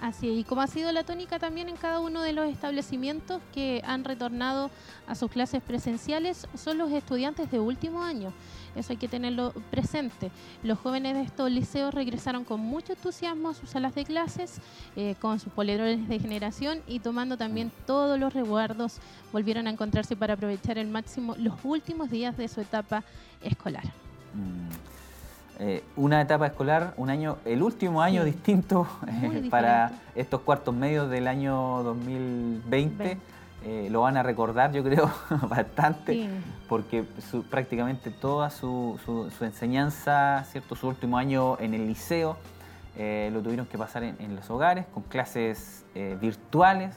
[0.00, 3.82] Así y como ha sido la tónica también en cada uno de los establecimientos que
[3.84, 4.70] han retornado
[5.08, 8.32] a sus clases presenciales, son los estudiantes de último año.
[8.76, 10.30] Eso hay que tenerlo presente.
[10.62, 14.60] Los jóvenes de estos liceos regresaron con mucho entusiasmo a sus salas de clases,
[14.94, 18.98] eh, con sus polerones de generación y tomando también todos los resguardos,
[19.32, 23.02] volvieron a encontrarse para aprovechar el máximo los últimos días de su etapa
[23.42, 23.84] escolar.
[24.34, 24.97] Mm.
[25.60, 31.10] Eh, una etapa escolar, un año, el último año distinto eh, para estos cuartos medios
[31.10, 33.18] del año 2020.
[33.64, 35.10] Eh, lo van a recordar, yo creo,
[35.48, 36.28] bastante,
[36.68, 37.04] porque
[37.50, 39.00] prácticamente toda su,
[39.40, 40.76] enseñanza, ¿cierto?
[40.76, 42.36] su último año en el liceo,
[42.96, 45.84] lo tuvieron que pasar en, los hogares, con clases
[46.20, 46.94] virtuales.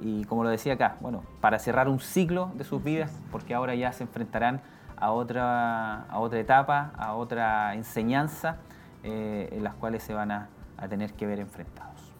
[0.00, 3.76] y como lo decía acá, bueno, para cerrar un ciclo de sus vidas, porque ahora
[3.76, 4.60] ya se enfrentarán
[4.96, 8.56] a otra, a otra etapa, a otra enseñanza
[9.02, 10.48] eh, en las cuales se van a,
[10.90, 12.12] tener que ver enfrentados.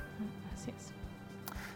[0.55, 0.93] Así es.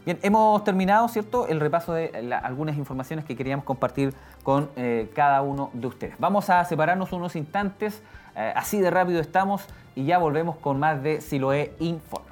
[0.04, 5.42] Bien, hemos terminado, ¿cierto?, el repaso de algunas informaciones que queríamos compartir con eh, cada
[5.42, 6.14] uno de ustedes.
[6.18, 8.02] Vamos a separarnos unos instantes,
[8.34, 12.29] eh, así de rápido estamos, y ya volvemos con más de Siloé Informa.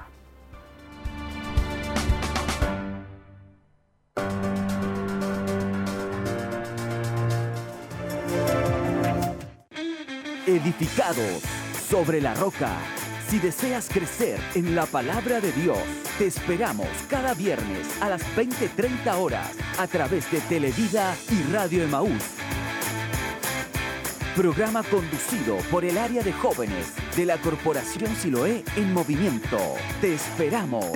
[10.55, 11.41] Edificados
[11.89, 12.71] sobre la roca.
[13.29, 15.77] Si deseas crecer en la palabra de Dios,
[16.17, 22.23] te esperamos cada viernes a las 20:30 horas a través de Televida y Radio Emaús.
[24.35, 29.59] Programa conducido por el área de jóvenes de la Corporación Siloé en Movimiento.
[30.01, 30.87] Te esperamos.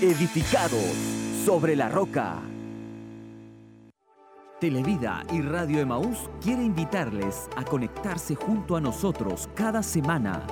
[0.00, 0.94] Edificados
[1.44, 2.51] sobre la roca.
[4.62, 10.46] Televida y Radio Emaús quiere invitarles a conectarse junto a nosotros cada semana.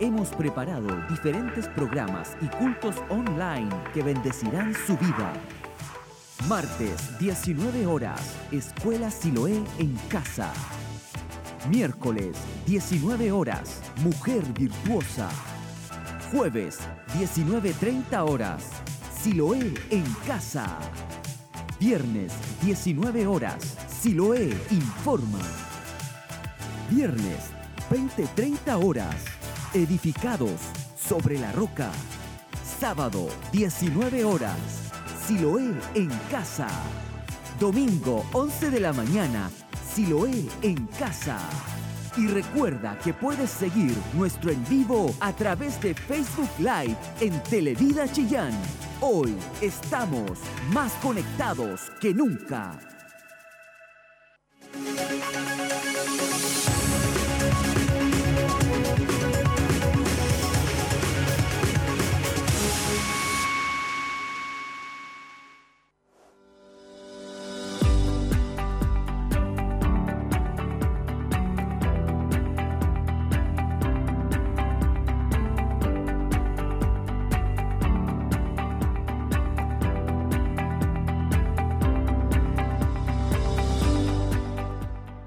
[0.00, 5.34] Hemos preparado diferentes programas y cultos online que bendecirán su vida.
[6.48, 10.50] Martes, 19 horas, Escuela Siloé en casa.
[11.68, 15.28] Miércoles, 19 horas, Mujer Virtuosa.
[16.32, 16.78] Jueves,
[17.18, 18.70] 19.30 horas,
[19.20, 20.78] Siloé en casa.
[21.82, 23.76] Viernes, 19 horas.
[23.88, 25.40] Siloé informa.
[26.88, 27.50] Viernes,
[27.90, 29.16] 20-30 horas.
[29.74, 30.60] Edificados
[30.96, 31.90] sobre la roca.
[32.78, 34.56] Sábado, 19 horas.
[35.26, 36.68] Siloé en casa.
[37.58, 39.50] Domingo, 11 de la mañana.
[39.92, 41.40] Siloé en casa.
[42.16, 48.06] Y recuerda que puedes seguir nuestro en vivo a través de Facebook Live en Televida
[48.06, 48.52] Chillán
[49.04, 50.38] Hoy estamos
[50.72, 52.78] más conectados que nunca.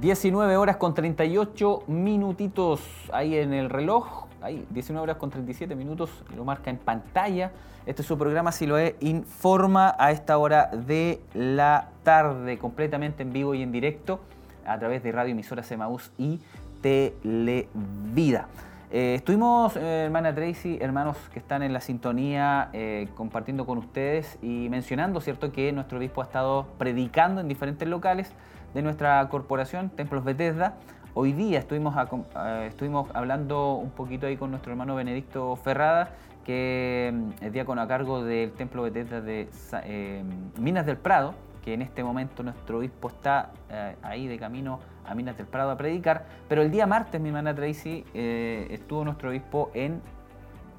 [0.06, 2.80] 19 horas con 38 minutitos
[3.12, 4.28] ahí en el reloj.
[4.40, 7.52] Ahí, 19 horas con 37 minutos, lo marca en pantalla.
[7.88, 13.24] Este es su programa, si lo es, informa a esta hora de la tarde, completamente
[13.24, 14.20] en vivo y en directo,
[14.64, 16.40] a través de Radio Emisora Semaús y
[16.84, 18.46] Televida.
[18.92, 24.38] Eh, estuvimos, eh, hermana Tracy, hermanos que están en la sintonía, eh, compartiendo con ustedes
[24.44, 28.32] y mencionando, ¿cierto?, que nuestro obispo ha estado predicando en diferentes locales
[28.76, 30.74] de nuestra corporación, Templos Bethesda.
[31.14, 36.10] Hoy día estuvimos, eh, estuvimos hablando un poquito ahí con nuestro hermano Benedicto Ferrada,
[36.44, 39.48] que es diácono a cargo del Templo Bethesda de
[39.86, 40.24] eh,
[40.60, 45.16] Minas del Prado, que en este momento nuestro obispo está eh, ahí de camino a
[45.16, 46.26] Minas del Prado a predicar.
[46.50, 50.02] Pero el día martes, mi hermana Tracy, estuvo nuestro obispo en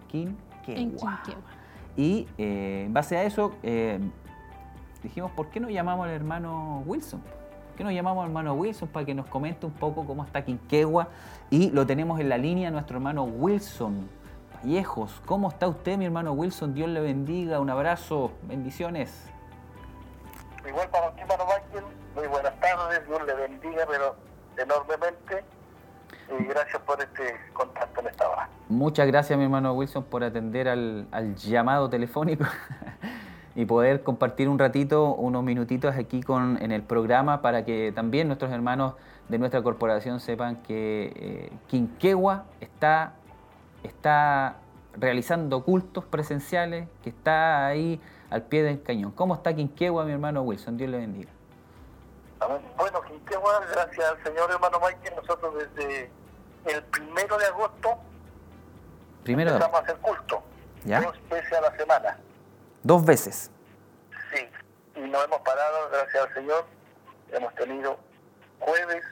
[0.09, 1.23] Quinquegua.
[1.97, 3.55] Y en base a eso,
[5.03, 7.23] dijimos, ¿por qué no llamamos al hermano Wilson?
[7.77, 11.09] Que nos llamamos hermano Wilson para que nos comente un poco cómo está Quinquegua
[11.51, 14.09] y lo tenemos en la línea nuestro hermano Wilson.
[14.55, 16.75] Vallejos, ¿cómo está usted, mi hermano Wilson?
[16.75, 19.31] Dios le bendiga, un abrazo, bendiciones.
[20.67, 24.17] Igual para usted, hermano Michael, muy buenas tardes, Dios le bendiga, pero
[24.57, 25.45] enormemente.
[26.41, 28.49] Y gracias por este contacto en esta hora.
[28.69, 32.45] Muchas gracias, mi hermano Wilson, por atender al, al llamado telefónico.
[33.57, 38.29] y poder compartir un ratito, unos minutitos aquí con, en el programa para que también
[38.29, 38.95] nuestros hermanos
[39.31, 43.15] de nuestra corporación sepan que eh, Quinquegua está,
[43.83, 44.57] está
[44.95, 47.99] realizando cultos presenciales, que está ahí
[48.29, 49.11] al pie del cañón.
[49.13, 50.77] ¿Cómo está Quinquegua, mi hermano Wilson?
[50.77, 51.31] Dios le bendiga.
[52.77, 56.11] Bueno, Quinquegua, gracias al Señor hermano Mike, nosotros desde
[56.67, 57.97] el primero de agosto
[59.23, 60.43] primero empezamos a hacer culto,
[60.85, 61.01] ¿Ya?
[61.01, 62.19] dos veces a la semana.
[62.87, 63.51] Dos veces.
[64.33, 64.49] Sí,
[64.95, 66.65] y no hemos parado, gracias al Señor.
[67.33, 67.99] Hemos tenido
[68.61, 69.05] jueves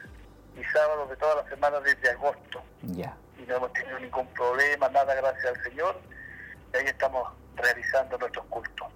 [0.55, 2.61] y sábados de todas las semanas desde agosto.
[2.83, 3.17] Ya.
[3.37, 5.99] Y no hemos tenido ningún problema, nada, gracias al Señor.
[6.73, 8.87] Y ahí estamos realizando nuestros cultos.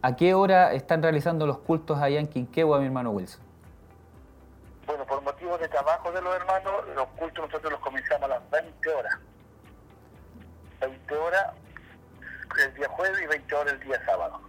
[0.00, 3.42] ¿A qué hora están realizando los cultos allá en Quinquegua, mi hermano Wilson?
[4.86, 8.50] Bueno, por motivos de trabajo de los hermanos, los cultos nosotros los comenzamos a las
[8.50, 9.18] 20 horas.
[10.80, 11.52] 20 horas
[12.66, 14.40] el día jueves y 20 horas el día sábado.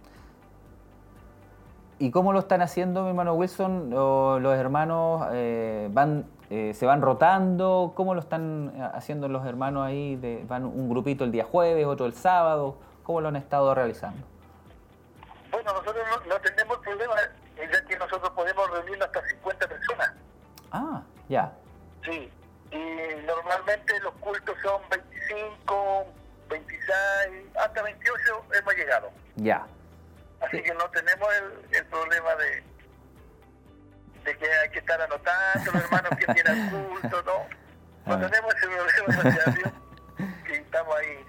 [1.98, 3.90] ¿Y cómo lo están haciendo, mi hermano Wilson?
[3.90, 7.92] ¿Los hermanos eh, van, eh, se van rotando?
[7.96, 10.16] ¿Cómo lo están eh, haciendo los hermanos ahí?
[10.16, 12.76] De, ¿Van un grupito el día jueves, otro el sábado?
[13.02, 14.26] ¿Cómo lo han estado realizando?
[15.50, 17.14] Bueno, nosotros no, tenemos problema,
[17.56, 20.12] ya que nosotros podemos reunir hasta 50 personas.
[20.72, 21.50] Ah, ya.
[22.04, 22.30] Sí,
[22.72, 26.06] y normalmente los cultos son 25,
[26.48, 29.10] 26, hasta 28 hemos llegado.
[29.36, 29.66] Ya.
[30.40, 31.28] Así que no tenemos
[31.72, 32.62] el, problema de,
[34.24, 37.46] de que hay que estar anotando los hermanos que tienen culto, ¿no?
[38.06, 38.28] No ah.
[38.30, 39.72] tenemos ese problema, gracias a Dios,
[40.44, 41.26] que estamos ahí.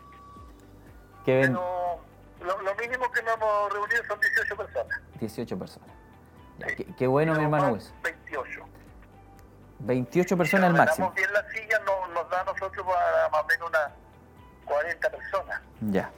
[1.26, 2.02] Pero
[2.42, 5.02] lo, mínimo que nos hemos reunido son 18 personas.
[5.20, 5.90] 18 personas.
[6.98, 8.66] qué, bueno, mi hermano 28.
[9.80, 11.12] 28 personas al máximo.
[11.12, 13.92] bien la silla, no, nos da a nosotros para más o menos unas
[14.68, 15.62] 40 personas.
[15.82, 16.12] Ya.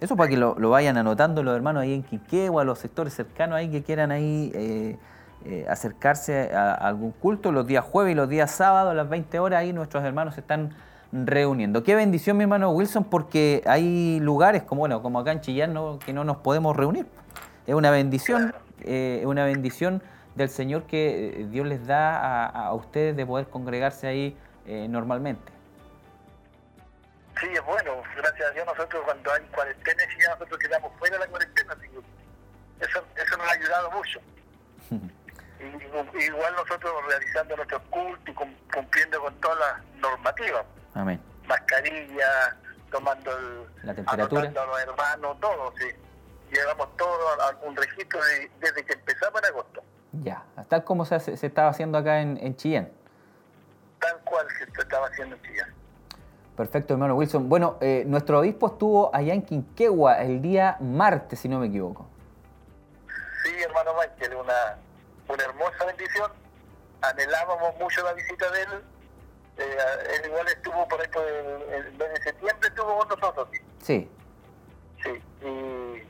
[0.00, 3.68] Eso para que lo, vayan anotando los hermanos ahí en Quiquegua, los sectores cercanos ahí
[3.68, 4.96] que quieran ahí eh,
[5.44, 7.50] eh, acercarse a, algún culto.
[7.50, 10.40] Los días jueves y los días sábados a las 20 horas ahí nuestros hermanos se
[10.40, 10.72] están
[11.10, 11.82] reuniendo.
[11.82, 16.12] Qué bendición, mi hermano Wilson, porque hay lugares como, bueno, como acá en Chillán que
[16.12, 17.06] no nos podemos reunir.
[17.66, 20.00] Es una bendición, eh, es una bendición
[20.36, 24.36] del Señor que Dios les da a, ustedes de poder congregarse ahí
[24.88, 25.57] normalmente.
[27.40, 28.02] Sí, es bueno.
[28.16, 31.76] Gracias a Dios nosotros cuando hay cuarentena, ya nosotros quedamos fuera de la cuarentena.
[32.80, 34.20] eso, eso nos ha ayudado mucho.
[35.60, 38.32] y, igual nosotros realizando nuestros cultos y
[38.74, 40.64] cumpliendo con todas las normativas.
[40.94, 41.20] Amén.
[41.46, 42.56] Mascarilla,
[42.90, 44.42] tomando el, la temperatura.
[44.42, 45.86] a los hermanos, todo, sí.
[46.50, 48.20] Llevamos todo a un registro
[48.60, 49.82] desde que empezamos en agosto.
[50.12, 52.90] Ya, tal como se, se estaba haciendo acá en, en Chillán.
[54.00, 55.77] Tal cual se estaba haciendo en Chillán.
[56.58, 57.48] Perfecto, hermano Wilson.
[57.48, 62.08] Bueno, eh, nuestro obispo estuvo allá en Quinquegua el día martes, si no me equivoco.
[63.44, 64.76] Sí, hermano Michael, una,
[65.28, 66.32] una hermosa bendición.
[67.00, 68.68] Anhelábamos mucho la visita de él.
[69.58, 69.76] Eh,
[70.16, 73.48] él igual estuvo por esto el, mes de septiembre, estuvo con nosotros.
[73.80, 74.10] Sí.
[75.04, 76.02] Sí, y,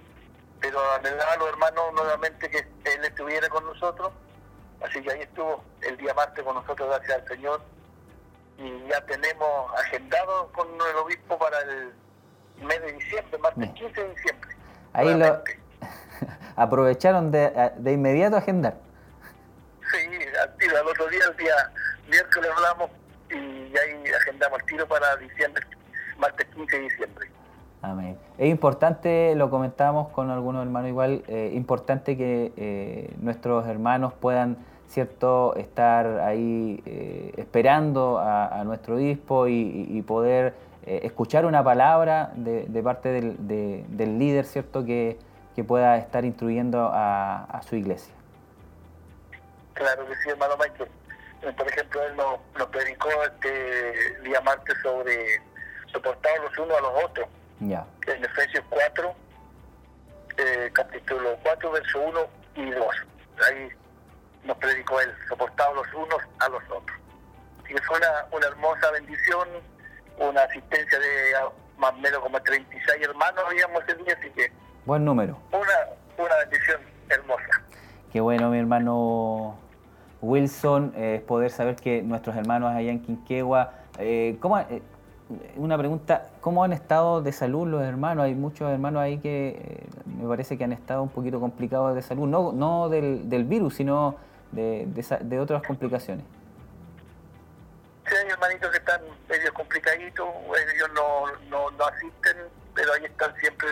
[0.63, 4.13] pero anhelaba a los hermanos nuevamente que él estuviera con nosotros.
[4.81, 7.61] Así que ahí estuvo el día martes con nosotros, gracias al Señor
[8.59, 11.93] y ya tenemos agendado con el obispo para el
[12.65, 14.51] mes de diciembre, martes 15 de diciembre.
[14.93, 15.43] Ahí lo
[16.57, 18.75] aprovecharon de, de inmediato agendar.
[19.93, 19.99] Sí,
[20.43, 21.73] al tiro, al otro día, el día
[22.09, 22.91] miércoles hablamos
[23.31, 25.65] y ahí agendamos el tiro para diciembre,
[26.19, 27.31] martes 15 de diciembre.
[27.81, 28.19] Amén.
[28.39, 34.59] Es importante, lo comentábamos con algunos hermanos igual, eh, importante que eh, nuestros hermanos puedan
[34.89, 35.55] ¿cierto?
[35.57, 40.55] Estar ahí eh, esperando a, nuestro obispo y, poder
[40.87, 44.85] eh, escuchar una palabra de, parte del, líder, ¿cierto?
[44.85, 45.19] Que,
[45.67, 48.15] pueda estar instruyendo a, su iglesia.
[49.75, 50.89] Claro que sí, hermano Michael.
[51.43, 55.43] Eh, por ejemplo, él nos, predicó este día martes sobre
[55.93, 57.29] soportar los unos a los otros.
[57.59, 57.85] Ya.
[58.07, 59.15] En Efesios 4,
[60.73, 62.21] capítulo 4, verso 1
[62.55, 62.87] y 2.
[63.49, 63.69] Ahí
[64.45, 66.99] nos predicó él, soportados los unos a los otros.
[67.69, 69.49] Y fue una, hermosa bendición,
[70.19, 71.35] una asistencia de
[71.79, 74.51] más o menos como 36 hermanos habíamos ese día, así que...
[74.85, 75.39] Buen número.
[75.53, 77.63] Una, una bendición hermosa.
[78.13, 79.59] Qué bueno, mi hermano
[80.23, 84.83] Wilson, eh, poder saber que nuestros hermanos allá en Quinquegua, eh, ¿cómo, eh,
[85.57, 88.25] una pregunta, ¿cómo han estado de salud los hermanos?
[88.25, 92.27] Hay muchos hermanos ahí que me parece que han estado un poquito complicados de salud,
[92.27, 94.17] no, no del, del virus, sino
[94.53, 96.25] de, de, otras complicaciones.
[98.09, 100.29] Sí, hay hermanitos que están medio complicaditos,
[100.75, 102.37] ellos no, no, no asisten,
[102.75, 103.69] pero ahí están siempre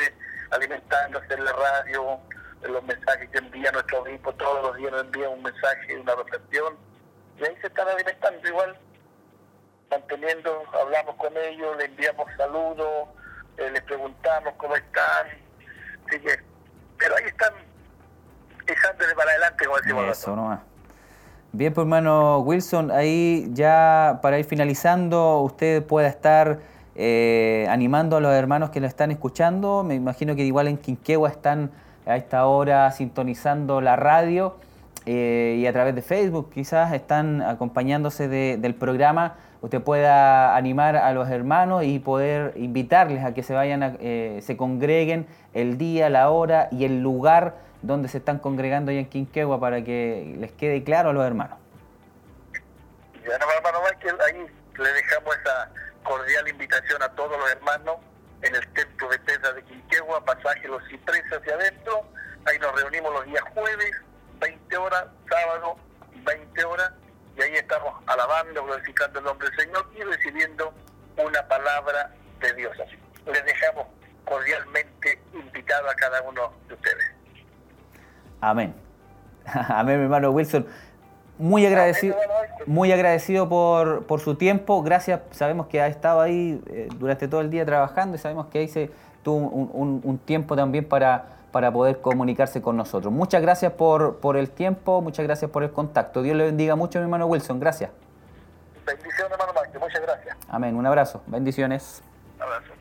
[0.51, 2.19] alimentándose en la radio,
[2.63, 6.77] los mensajes que envía nuestro obispo, todos los días nos envía un mensaje, una reflexión,
[7.39, 8.79] y ahí se están alimentando igual,
[9.91, 13.09] manteniendo, hablamos con ellos, les enviamos saludos,
[13.57, 15.29] eh, les preguntamos cómo están,
[16.99, 17.55] pero ahí están
[18.67, 20.61] echándole para adelante, como decimos Eso nomás.
[21.53, 26.59] Bien, pues hermano Wilson, ahí ya para ir finalizando, usted pueda estar
[26.95, 29.83] eh, animando a los hermanos que lo están escuchando.
[29.83, 31.71] Me imagino que igual en Quinquegua están
[32.07, 34.57] a esta hora sintonizando la radio
[35.07, 39.35] eh, y a través de Facebook quizás están acompañándose del programa.
[39.63, 44.57] Usted pueda animar a los hermanos y poder invitarles a que se vayan, eh, se
[44.57, 49.61] congreguen el día, la hora y el lugar donde se están congregando ahí en Quinquegua
[49.61, 51.59] para que les quede claro a los hermanos.
[53.27, 54.47] Ya no, hermano Michael, ahí
[54.79, 55.71] le dejamos esa
[56.05, 57.97] cordial invitación a todos los hermanos
[58.43, 62.05] en el templo de Pedra de Quinquegua, pasaje Los Cipreses hacia adentro.
[62.45, 63.91] Ahí nos reunimos los días jueves,
[64.41, 65.77] 20 horas, sábado,
[66.25, 66.93] 20 horas,
[67.37, 70.73] y ahí estamos alabando, glorificando el nombre del Señor y recibiendo
[71.17, 72.79] una palabra de Dios.
[72.81, 72.97] Así
[73.27, 73.87] les dejamos
[74.25, 77.16] cordialmente invitado a cada uno de ustedes.
[78.41, 78.75] Amén.
[79.45, 80.67] Amén, mi hermano Wilson.
[81.39, 82.17] Muy agradecido,
[82.67, 84.83] muy agradecido por, por, su tiempo.
[84.83, 85.21] Gracias.
[85.33, 88.69] Sabemos que ha estado ahí eh, durante todo el día trabajando y sabemos que ahí
[88.69, 88.91] se
[89.23, 93.13] tuvo un, tiempo también para, para poder comunicarse con nosotros.
[93.13, 96.23] Muchas gracias por, por el tiempo, muchas gracias por el contacto.
[96.23, 97.61] Dios le bendiga mucho, mi hermano Wilson.
[97.61, 97.91] Gracias.
[98.87, 99.79] Bendiciones, hermano Mike.
[99.79, 100.37] Muchas gracias.
[100.49, 100.77] Amén.
[100.77, 101.23] Un abrazo.
[101.27, 102.03] Bendiciones.
[102.37, 102.76] Un abrazo.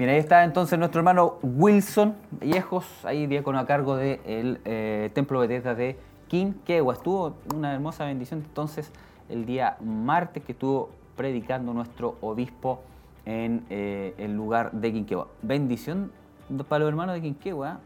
[0.00, 5.40] Bien, ahí está entonces nuestro hermano Wilson Viejos, ahí diácono a cargo del eh, Templo
[5.40, 6.94] Bethesda de Quinquegua.
[6.94, 8.90] Estuvo una hermosa bendición entonces
[9.28, 12.80] el día martes que estuvo predicando nuestro obispo
[13.26, 15.28] en eh, el lugar de Quinquegua.
[15.42, 16.10] Bendición
[16.66, 17.80] para los hermanos de Quinquegua.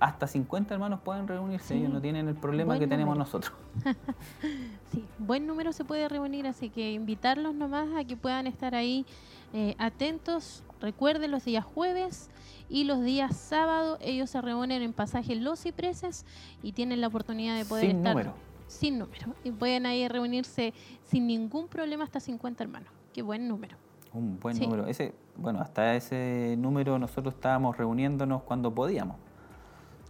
[0.00, 3.52] Hasta 50 hermanos pueden reunirse, ellos no tienen el problema que tenemos nosotros.
[4.90, 9.06] sí, buen número se puede reunir, así que invitarlos nomás a que puedan estar ahí
[9.52, 12.30] eh, atentos Recuerden los días jueves
[12.68, 16.24] y los días sábado ellos se reúnen en pasaje Los Cipreses
[16.62, 18.34] y tienen la oportunidad de poder sin estar número.
[18.66, 20.72] sin número y pueden ahí reunirse
[21.04, 22.88] sin ningún problema hasta 50 hermanos.
[23.12, 23.76] Qué buen número.
[24.12, 24.86] Un buen número.
[24.86, 29.16] Ese, bueno, hasta ese número nosotros estábamos reuniéndonos cuando podíamos.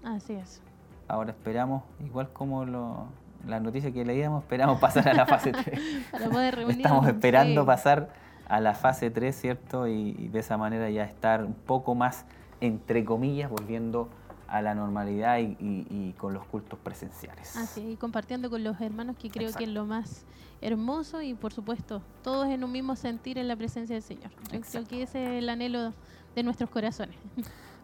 [0.04, 0.62] Así es.
[1.08, 3.08] Ahora esperamos, igual como lo,
[3.46, 5.80] las noticias que leíamos, esperamos pasar a la fase 3.
[6.12, 6.86] Para poder reunirnos.
[6.86, 8.10] Estamos esperando pasar
[8.50, 9.86] a la fase 3, ¿cierto?
[9.86, 12.26] Y, de esa manera ya estar un poco más,
[12.60, 14.08] entre comillas, volviendo
[14.48, 17.56] a la normalidad y, con los cultos presenciales.
[17.56, 20.26] Así, y compartiendo con los hermanos que creo que es lo más
[20.60, 24.30] hermoso y por supuesto todos en un mismo sentir en la presencia del Señor.
[24.70, 25.94] creo que ese es el anhelo
[26.34, 27.16] de nuestros corazones.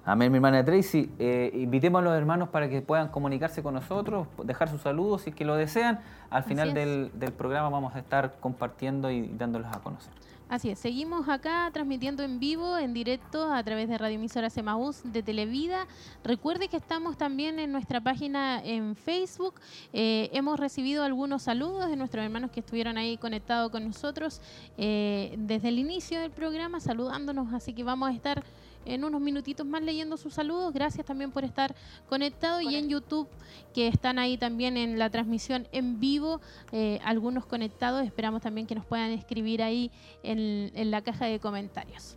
[0.04, 1.10] Amén, mi hermana Tracy.
[1.18, 5.30] Eh, invitemos a los hermanos para que puedan comunicarse con nosotros, dejar sus saludos si
[5.30, 6.00] es que lo desean.
[6.28, 10.12] Al final del, del, programa vamos a estar compartiendo y dándolos a conocer.
[10.48, 15.00] Así es, seguimos acá transmitiendo en vivo, en directo, a través de Radio Emisora Semaús
[15.02, 15.88] de Televida.
[16.22, 19.54] Recuerde que estamos también en nuestra página en Facebook.
[19.92, 24.40] Eh, hemos recibido algunos saludos de nuestros hermanos que estuvieron ahí conectados con nosotros
[24.78, 28.44] eh, desde el inicio del programa, saludándonos, así que vamos a estar
[28.86, 30.72] en unos minutitos más leyendo sus saludos.
[30.72, 31.74] Gracias también por estar
[32.08, 33.28] conectado y en YouTube,
[33.74, 36.40] que están ahí también en la transmisión en vivo,
[36.72, 38.04] eh, algunos conectados.
[38.04, 39.90] Esperamos también que nos puedan escribir ahí
[40.22, 42.16] en, la caja de comentarios.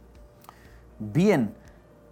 [0.99, 1.53] Bien.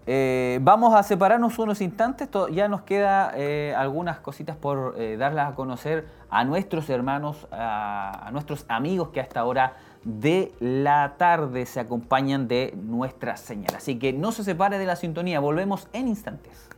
[0.10, 5.55] Eh, vamos a separarnos unos instantes, ya nos queda eh, algunas cositas por darlas a
[5.55, 9.76] conocer a nuestros hermanos, a, a nuestros amigos que hasta ahora
[10.08, 13.76] de la tarde se acompañan de nuestra señal.
[13.76, 16.70] Así que no se separe de la sintonía, volvemos en instantes.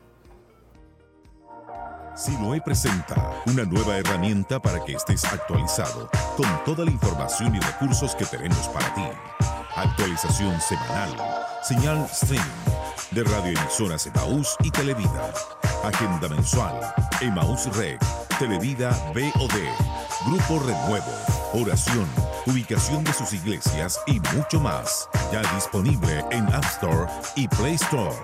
[2.16, 8.16] Siloe presenta una nueva herramienta para que estés actualizado con toda la información y recursos
[8.16, 9.04] que tenemos para ti.
[9.76, 11.10] Actualización semanal,
[11.62, 12.44] señal streaming
[13.12, 15.32] de radioemisoras Emaús y Televida.
[15.84, 16.82] Agenda mensual,
[17.22, 18.00] Emaús Rec,
[18.40, 21.12] Televida BOD, Grupo Renuevo,
[21.54, 22.08] Oración
[22.50, 25.08] ubicación de sus iglesias y mucho más.
[25.32, 27.06] Ya disponible en App Store
[27.36, 28.16] y Play Store.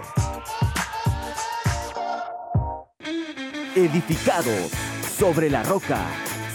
[3.76, 4.72] Edificados
[5.18, 6.00] sobre la roca.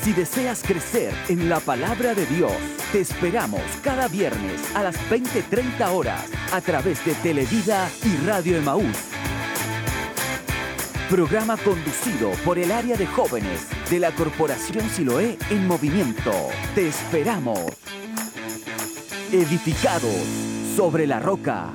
[0.02, 2.52] Si deseas crecer en la palabra de Dios,
[2.90, 9.19] te esperamos cada viernes a las 20:30 horas a través de Televida y Radio Emaús.
[11.10, 16.30] Programa conducido por el área de jóvenes de la Corporación Siloé en movimiento.
[16.76, 17.58] Te esperamos.
[19.32, 20.14] Edificados
[20.76, 21.72] sobre la roca.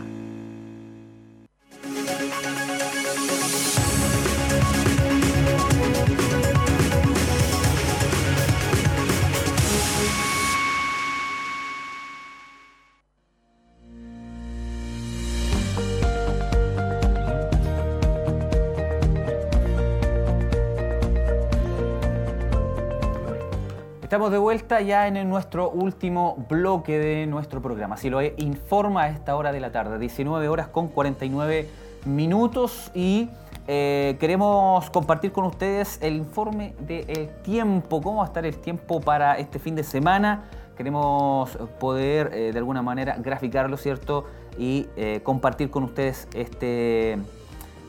[24.29, 27.95] De vuelta ya en nuestro último bloque de nuestro programa.
[27.95, 31.69] Si lo informa a esta hora de la tarde, 19 horas con 49
[32.05, 33.29] minutos y
[33.67, 38.99] eh, queremos compartir con ustedes el informe del tiempo, cómo va a estar el tiempo
[38.99, 40.45] para este fin de semana.
[40.75, 44.25] Queremos poder eh, de alguna manera graficarlo, ¿cierto?
[44.57, 47.19] Y eh, compartir con ustedes este,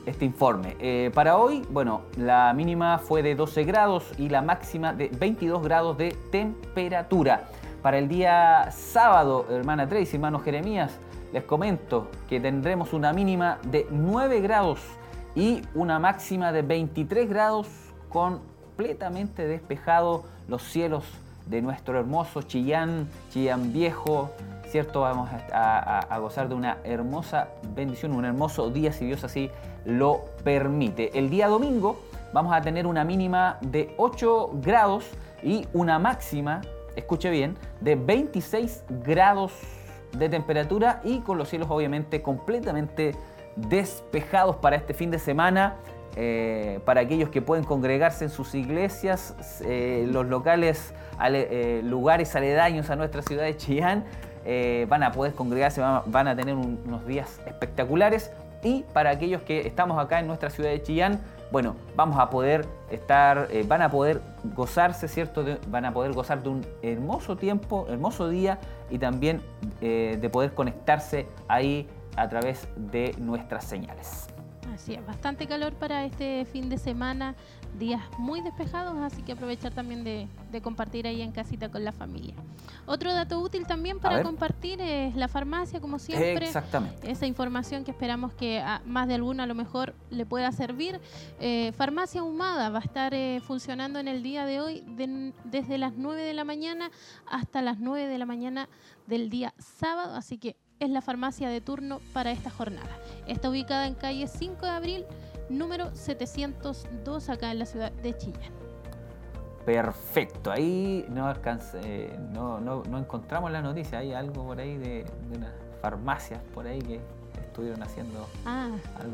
[0.07, 0.77] este informe.
[0.79, 5.63] Eh, para hoy, bueno, la mínima fue de 12 grados y la máxima de 22
[5.63, 7.49] grados de temperatura.
[7.83, 10.99] Para el día sábado, hermana Tracy, hermano Jeremías,
[11.33, 14.81] les comento que tendremos una mínima de 9 grados
[15.35, 17.69] y una máxima de 23 grados
[18.09, 21.05] completamente despejado los cielos
[21.47, 24.31] de nuestro hermoso Chillán, Chillán Viejo,
[24.69, 25.03] ¿cierto?
[25.03, 29.51] Vamos a, gozar de una hermosa bendición, un hermoso día, si Dios así
[29.87, 31.17] lo permite.
[31.19, 32.01] El día domingo
[32.33, 35.05] vamos a tener una mínima de 8 grados
[35.43, 36.61] y una máxima,
[36.97, 39.53] escuche bien, de 26 grados
[40.13, 43.15] de temperatura y con los cielos obviamente completamente
[43.55, 45.77] despejados para este fin de semana.
[46.19, 49.35] Eh, para aquellos que pueden congregarse en sus iglesias,
[49.67, 54.05] eh, los locales, eh, lugares aledaños a nuestra ciudad de Chillán,
[54.89, 58.31] van a poder congregarse, van, a tener unos días espectaculares.
[58.67, 61.21] Y para aquellos que estamos acá en nuestra ciudad de Chillán,
[61.53, 64.21] bueno, vamos a poder estar, van a poder
[64.57, 65.45] gozarse, ¿cierto?
[65.69, 68.59] van a poder gozar de un hermoso tiempo, hermoso día
[68.91, 69.41] y también
[69.81, 71.87] de poder conectarse ahí
[72.17, 74.27] a través de nuestras señales.
[74.75, 77.37] Así es, bastante calor para este fin de semana,
[77.79, 80.29] días muy despejados, así que aprovechar también de,
[80.63, 82.33] compartir ahí en casita con la familia.
[82.87, 86.47] Otro dato útil también para compartir es la farmacia, como siempre.
[86.47, 87.11] Exactamente.
[87.11, 90.99] Esa información que esperamos que a más de alguna a lo mejor le pueda servir.
[91.39, 94.83] Eh, farmacia Humada va a estar eh, funcionando en el día de hoy
[95.45, 96.91] desde las 9 de la mañana
[97.31, 98.69] hasta las 9 de la mañana
[99.07, 102.99] del día sábado, así que es la farmacia de turno para esta jornada.
[103.27, 105.05] Está ubicada en calle 5 de abril,
[105.49, 108.53] número 702, acá en la ciudad de Chillán.
[109.65, 111.35] Perfecto, ahí no,
[112.61, 115.51] no, no, encontramos la noticia, hay algo por ahí de, unas
[115.83, 117.01] farmacias por ahí que
[117.41, 118.71] estuvieron haciendo ah,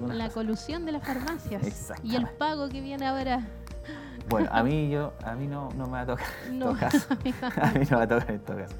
[0.08, 3.46] la colusión de las farmacias y el pago que viene ahora.
[4.28, 7.06] Bueno, a mí yo, a mí no, no me va a tocar en todo caso.
[7.60, 8.76] A mí no me va a tocar en todo caso.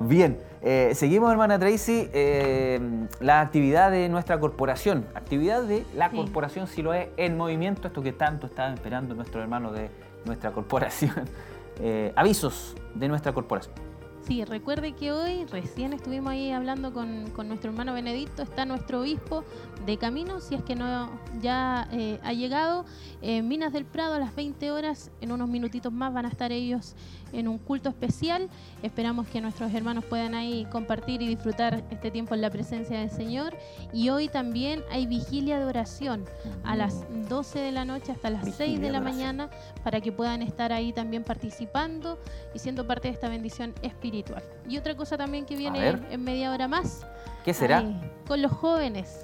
[0.00, 2.80] Bien, eh, seguimos, hermana Tracy, eh,
[3.18, 8.00] la actividad de nuestra corporación, actividad de la corporación si lo es en movimiento, esto
[8.00, 9.90] que tanto estaban esperando nuestros hermanos de
[10.24, 11.12] nuestra corporación.
[11.80, 13.74] Eh, avisos de nuestra corporación.
[14.28, 19.42] Sí, recuerde que hoy recién estuvimos ahí hablando con, nuestro hermano Benedicto, está nuestro obispo
[19.86, 21.08] de camino, si es que no
[21.40, 22.84] ya eh, ha llegado,
[23.22, 26.52] en Minas del Prado a las 20 horas, en unos minutitos más van a estar
[26.52, 26.94] ellos
[27.32, 28.48] en un culto especial.
[28.82, 33.10] Esperamos que nuestros hermanos puedan ahí compartir y disfrutar este tiempo en la presencia del
[33.10, 33.56] Señor.
[33.92, 36.24] Y hoy también hay vigilia de oración
[36.64, 39.50] a las 12 de la noche hasta las 6 de la mañana
[39.84, 42.18] para que puedan estar ahí también participando
[42.54, 44.42] y siendo parte de esta bendición espiritual.
[44.68, 47.06] Y otra cosa también que viene en media hora más.
[47.44, 47.84] ¿Qué será?
[48.26, 49.20] con los jóvenes.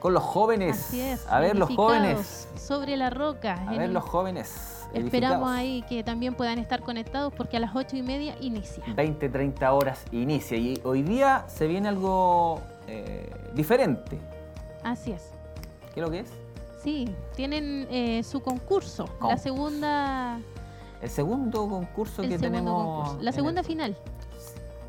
[0.00, 0.78] Con los jóvenes.
[0.78, 1.26] Así es.
[1.28, 2.48] A ver, los jóvenes.
[2.56, 3.54] Sobre la roca.
[3.66, 4.77] A ver, los jóvenes.
[4.94, 8.84] Esperamos ahí que también puedan estar conectados porque a las ocho y media inicia.
[8.94, 10.56] 20, 30 horas inicia.
[10.56, 14.18] Y hoy día se viene algo eh, diferente.
[14.82, 15.30] Así es.
[15.92, 16.30] ¿Qué es lo que es?
[16.82, 19.06] Sí, tienen eh, su concurso.
[19.20, 20.40] La segunda.
[21.02, 23.22] El segundo concurso que tenemos.
[23.22, 23.96] La segunda final.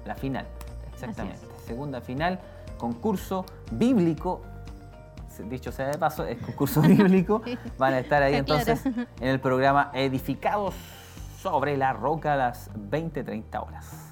[0.06, 0.46] La final,
[0.94, 1.46] exactamente.
[1.66, 2.40] Segunda final,
[2.78, 4.42] concurso bíblico
[5.48, 7.42] dicho sea de paso, es concurso bíblico.
[7.78, 10.76] Van a estar ahí entonces en el programa Edificados
[11.42, 14.10] sobre la Roca a las 20-30 horas.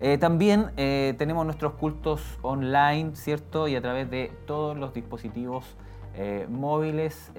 [0.00, 3.68] Eh, también eh, tenemos nuestros cultos online, ¿cierto?
[3.68, 5.64] Y a través de todos los dispositivos
[6.16, 7.32] eh, móviles,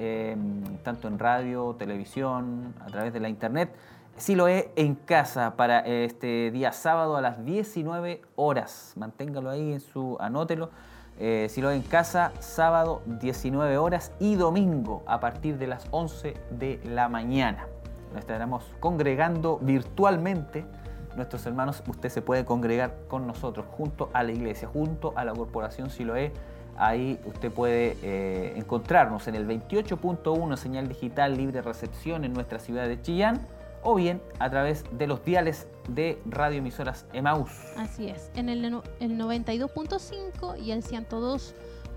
[0.83, 3.73] tanto en radio, televisión, a través de la internet.
[4.17, 8.93] Sí lo es en casa para este día sábado a las 19 horas.
[8.95, 10.69] Manténgalo ahí en su, anótelo
[11.17, 16.33] eh, si lo en casa, sábado 19 horas y domingo a partir de las 11
[16.51, 17.67] de la mañana.
[18.11, 20.65] Nos estaremos congregando virtualmente.
[21.15, 25.33] Nuestros hermanos, usted se puede congregar con nosotros junto a la iglesia, junto a la
[25.33, 26.33] corporación Siloé.
[26.77, 32.89] Ahí usted puede eh, encontrarnos en el 28.1 señal digital libre recepción en nuestra ciudad
[32.89, 33.39] de Chillán
[33.85, 37.51] o bien a través de los diales de radioemisoras Emaús.
[37.77, 40.83] Así es, en el, el 92.5 y el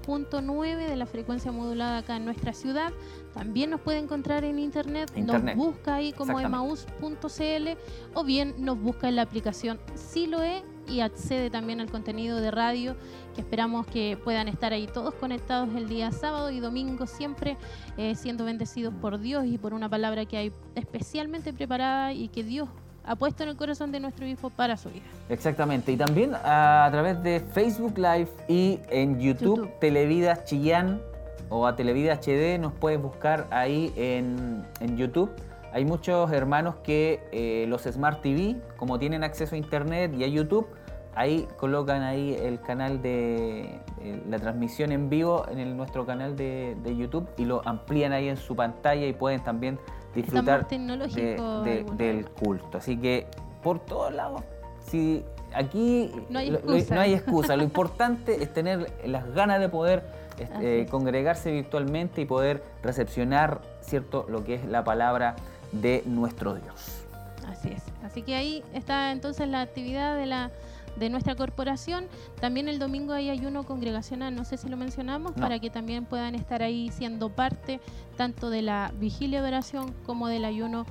[0.08, 2.92] 102.9 de la frecuencia modulada acá en nuestra ciudad.
[3.34, 7.68] También nos puede encontrar en internet, nos busca ahí como emaús.cl
[8.14, 12.96] o bien nos busca en la aplicación Siloe y accede también al contenido de radio
[13.34, 17.58] que esperamos que puedan estar ahí todos conectados el día sábado y domingo siempre
[17.98, 22.42] eh, siendo bendecidos por Dios y por una palabra que hay especialmente preparada y que
[22.42, 22.70] Dios
[23.04, 25.04] ha puesto en el corazón de nuestro hijo para su vida.
[25.28, 31.00] Exactamente, y también a, través de Facebook Live y en YouTube, Televida Chillán
[31.48, 34.64] o a Televida HD nos puedes buscar ahí en,
[34.96, 35.30] YouTube.
[35.72, 40.26] Hay muchos hermanos que eh, los Smart TV, como tienen acceso a Internet y a
[40.26, 40.66] YouTube,
[41.14, 43.80] ahí colocan ahí el canal de
[44.28, 48.54] la transmisión en vivo en nuestro canal de, YouTube y lo amplían ahí en su
[48.54, 49.78] pantalla y pueden también
[50.22, 52.78] disfrutar del culto.
[52.78, 53.26] Así que
[53.62, 54.42] por todos lados,
[54.86, 60.04] si aquí no hay excusa, lo, importante es tener las ganas de poder
[60.38, 65.36] este, congregarse virtualmente y poder recepcionar cierto lo que es la palabra
[65.72, 67.04] de nuestro Dios.
[67.46, 67.82] Así es.
[68.04, 70.50] Así que ahí está entonces la actividad de la
[70.98, 72.06] de nuestra corporación.
[72.40, 76.34] También el domingo hay ayuno congregacional, no sé si lo mencionamos, para que también puedan
[76.34, 77.80] estar ahí siendo parte
[78.16, 80.86] tanto de la vigilia de oración como del ayuno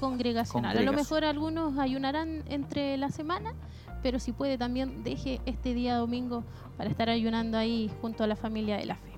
[0.00, 0.76] congregacional.
[0.76, 3.54] A lo mejor algunos ayunarán entre la semana,
[4.02, 6.44] pero si puede también deje este día domingo
[6.76, 9.12] para estar ayunando ahí junto a la familia de la fe.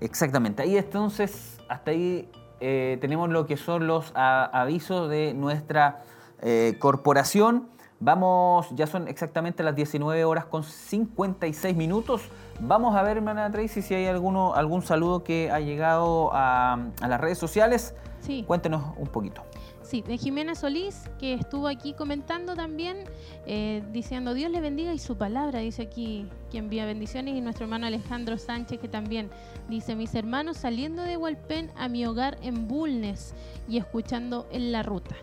[0.00, 2.28] Exactamente, ahí entonces, hasta ahí
[2.60, 6.02] eh, tenemos lo que son los avisos de nuestra
[6.42, 7.68] eh, corporación.
[8.04, 12.20] Vamos, ya son exactamente las 19 horas con 56 minutos.
[12.60, 17.18] Vamos a ver, hermana Tracy, si hay alguno, algún saludo que ha llegado a, las
[17.18, 17.94] redes sociales.
[18.20, 18.44] Sí.
[18.46, 19.42] Cuéntenos un poquito.
[19.80, 23.04] Sí, de Jimena Solís, que estuvo aquí comentando también,
[23.46, 27.64] eh, diciendo Dios le bendiga y su palabra, dice aquí que envía bendiciones, y nuestro
[27.64, 29.30] hermano Alejandro Sánchez, que también
[29.70, 33.34] dice, mis hermanos saliendo de Hualpén a mi hogar en Bulnes
[33.66, 35.16] y escuchando en la ruta.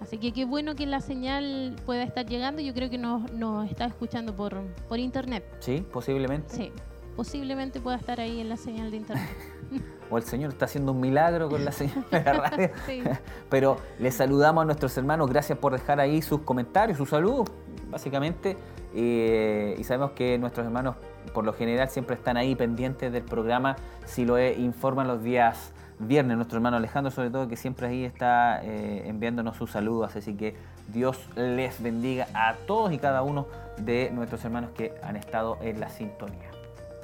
[0.00, 2.60] Así que qué bueno que la señal pueda estar llegando.
[2.60, 5.44] Yo creo que nos, nos está escuchando por, por internet.
[5.60, 6.54] Sí, posiblemente.
[6.54, 6.72] Sí,
[7.16, 9.28] posiblemente pueda estar ahí en la señal de internet.
[10.10, 12.70] o el Señor está haciendo un milagro con la señal de la radio.
[13.50, 15.28] Pero les saludamos a nuestros hermanos.
[15.28, 17.50] Gracias por dejar ahí sus comentarios, sus saludos,
[17.90, 18.56] básicamente.
[18.94, 20.96] Eh, y sabemos que nuestros hermanos
[21.34, 23.76] por lo general siempre están ahí pendientes del programa.
[24.04, 28.62] Si lo informan los días viernes, nuestro hermano Alejandro, sobre todo, que siempre ahí está
[28.62, 30.16] eh, enviándonos sus saludos.
[30.16, 30.54] Así que
[30.88, 33.46] Dios les bendiga a todos y cada uno
[33.78, 36.50] de nuestros hermanos que han estado en la sintonía.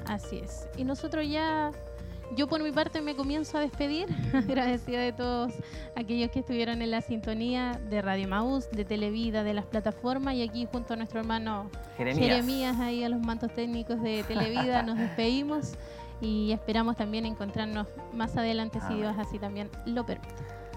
[0.06, 0.68] Así es.
[0.76, 1.72] Y nosotros ya
[2.34, 5.52] yo por mi parte me comienzo a despedir, agradecida de todos
[5.94, 10.42] aquellos que estuvieron en la sintonía de Radio Maús, de Televida, de las plataformas y
[10.42, 15.74] aquí junto a nuestro hermano Jeremías, ahí a los mantos técnicos de Televida nos despedimos
[16.22, 20.32] y esperamos también encontrarnos más adelante si Dios así también lo permite.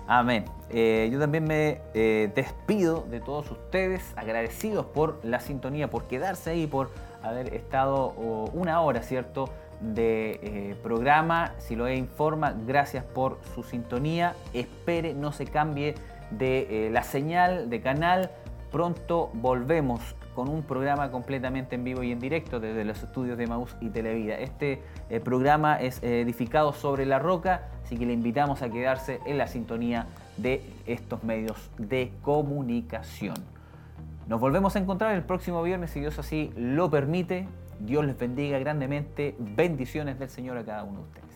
[0.07, 0.45] Amén.
[0.69, 6.51] Eh, yo también me eh, despido de todos ustedes, agradecidos por la sintonía, por quedarse
[6.51, 6.91] ahí, por
[7.23, 8.09] haber estado
[8.53, 9.49] una hora, ¿cierto?
[9.79, 11.53] de eh, programa.
[11.57, 14.35] Si lo informa, gracias por su sintonía.
[14.53, 15.95] Espere, no se cambie
[16.31, 18.31] de eh, la señal, de canal.
[18.71, 23.47] Pronto volvemos con un programa completamente en vivo y en directo desde los estudios de
[23.47, 24.35] Maús y Televida.
[24.35, 29.37] Este eh, programa es edificado sobre la roca, así que le invitamos a quedarse en
[29.37, 30.07] la sintonía
[30.37, 33.35] de estos medios de comunicación.
[34.27, 37.47] Nos volvemos a encontrar el próximo viernes, si Dios así lo permite.
[37.79, 39.35] Dios les bendiga grandemente.
[39.39, 41.34] Bendiciones del Señor a cada uno de ustedes.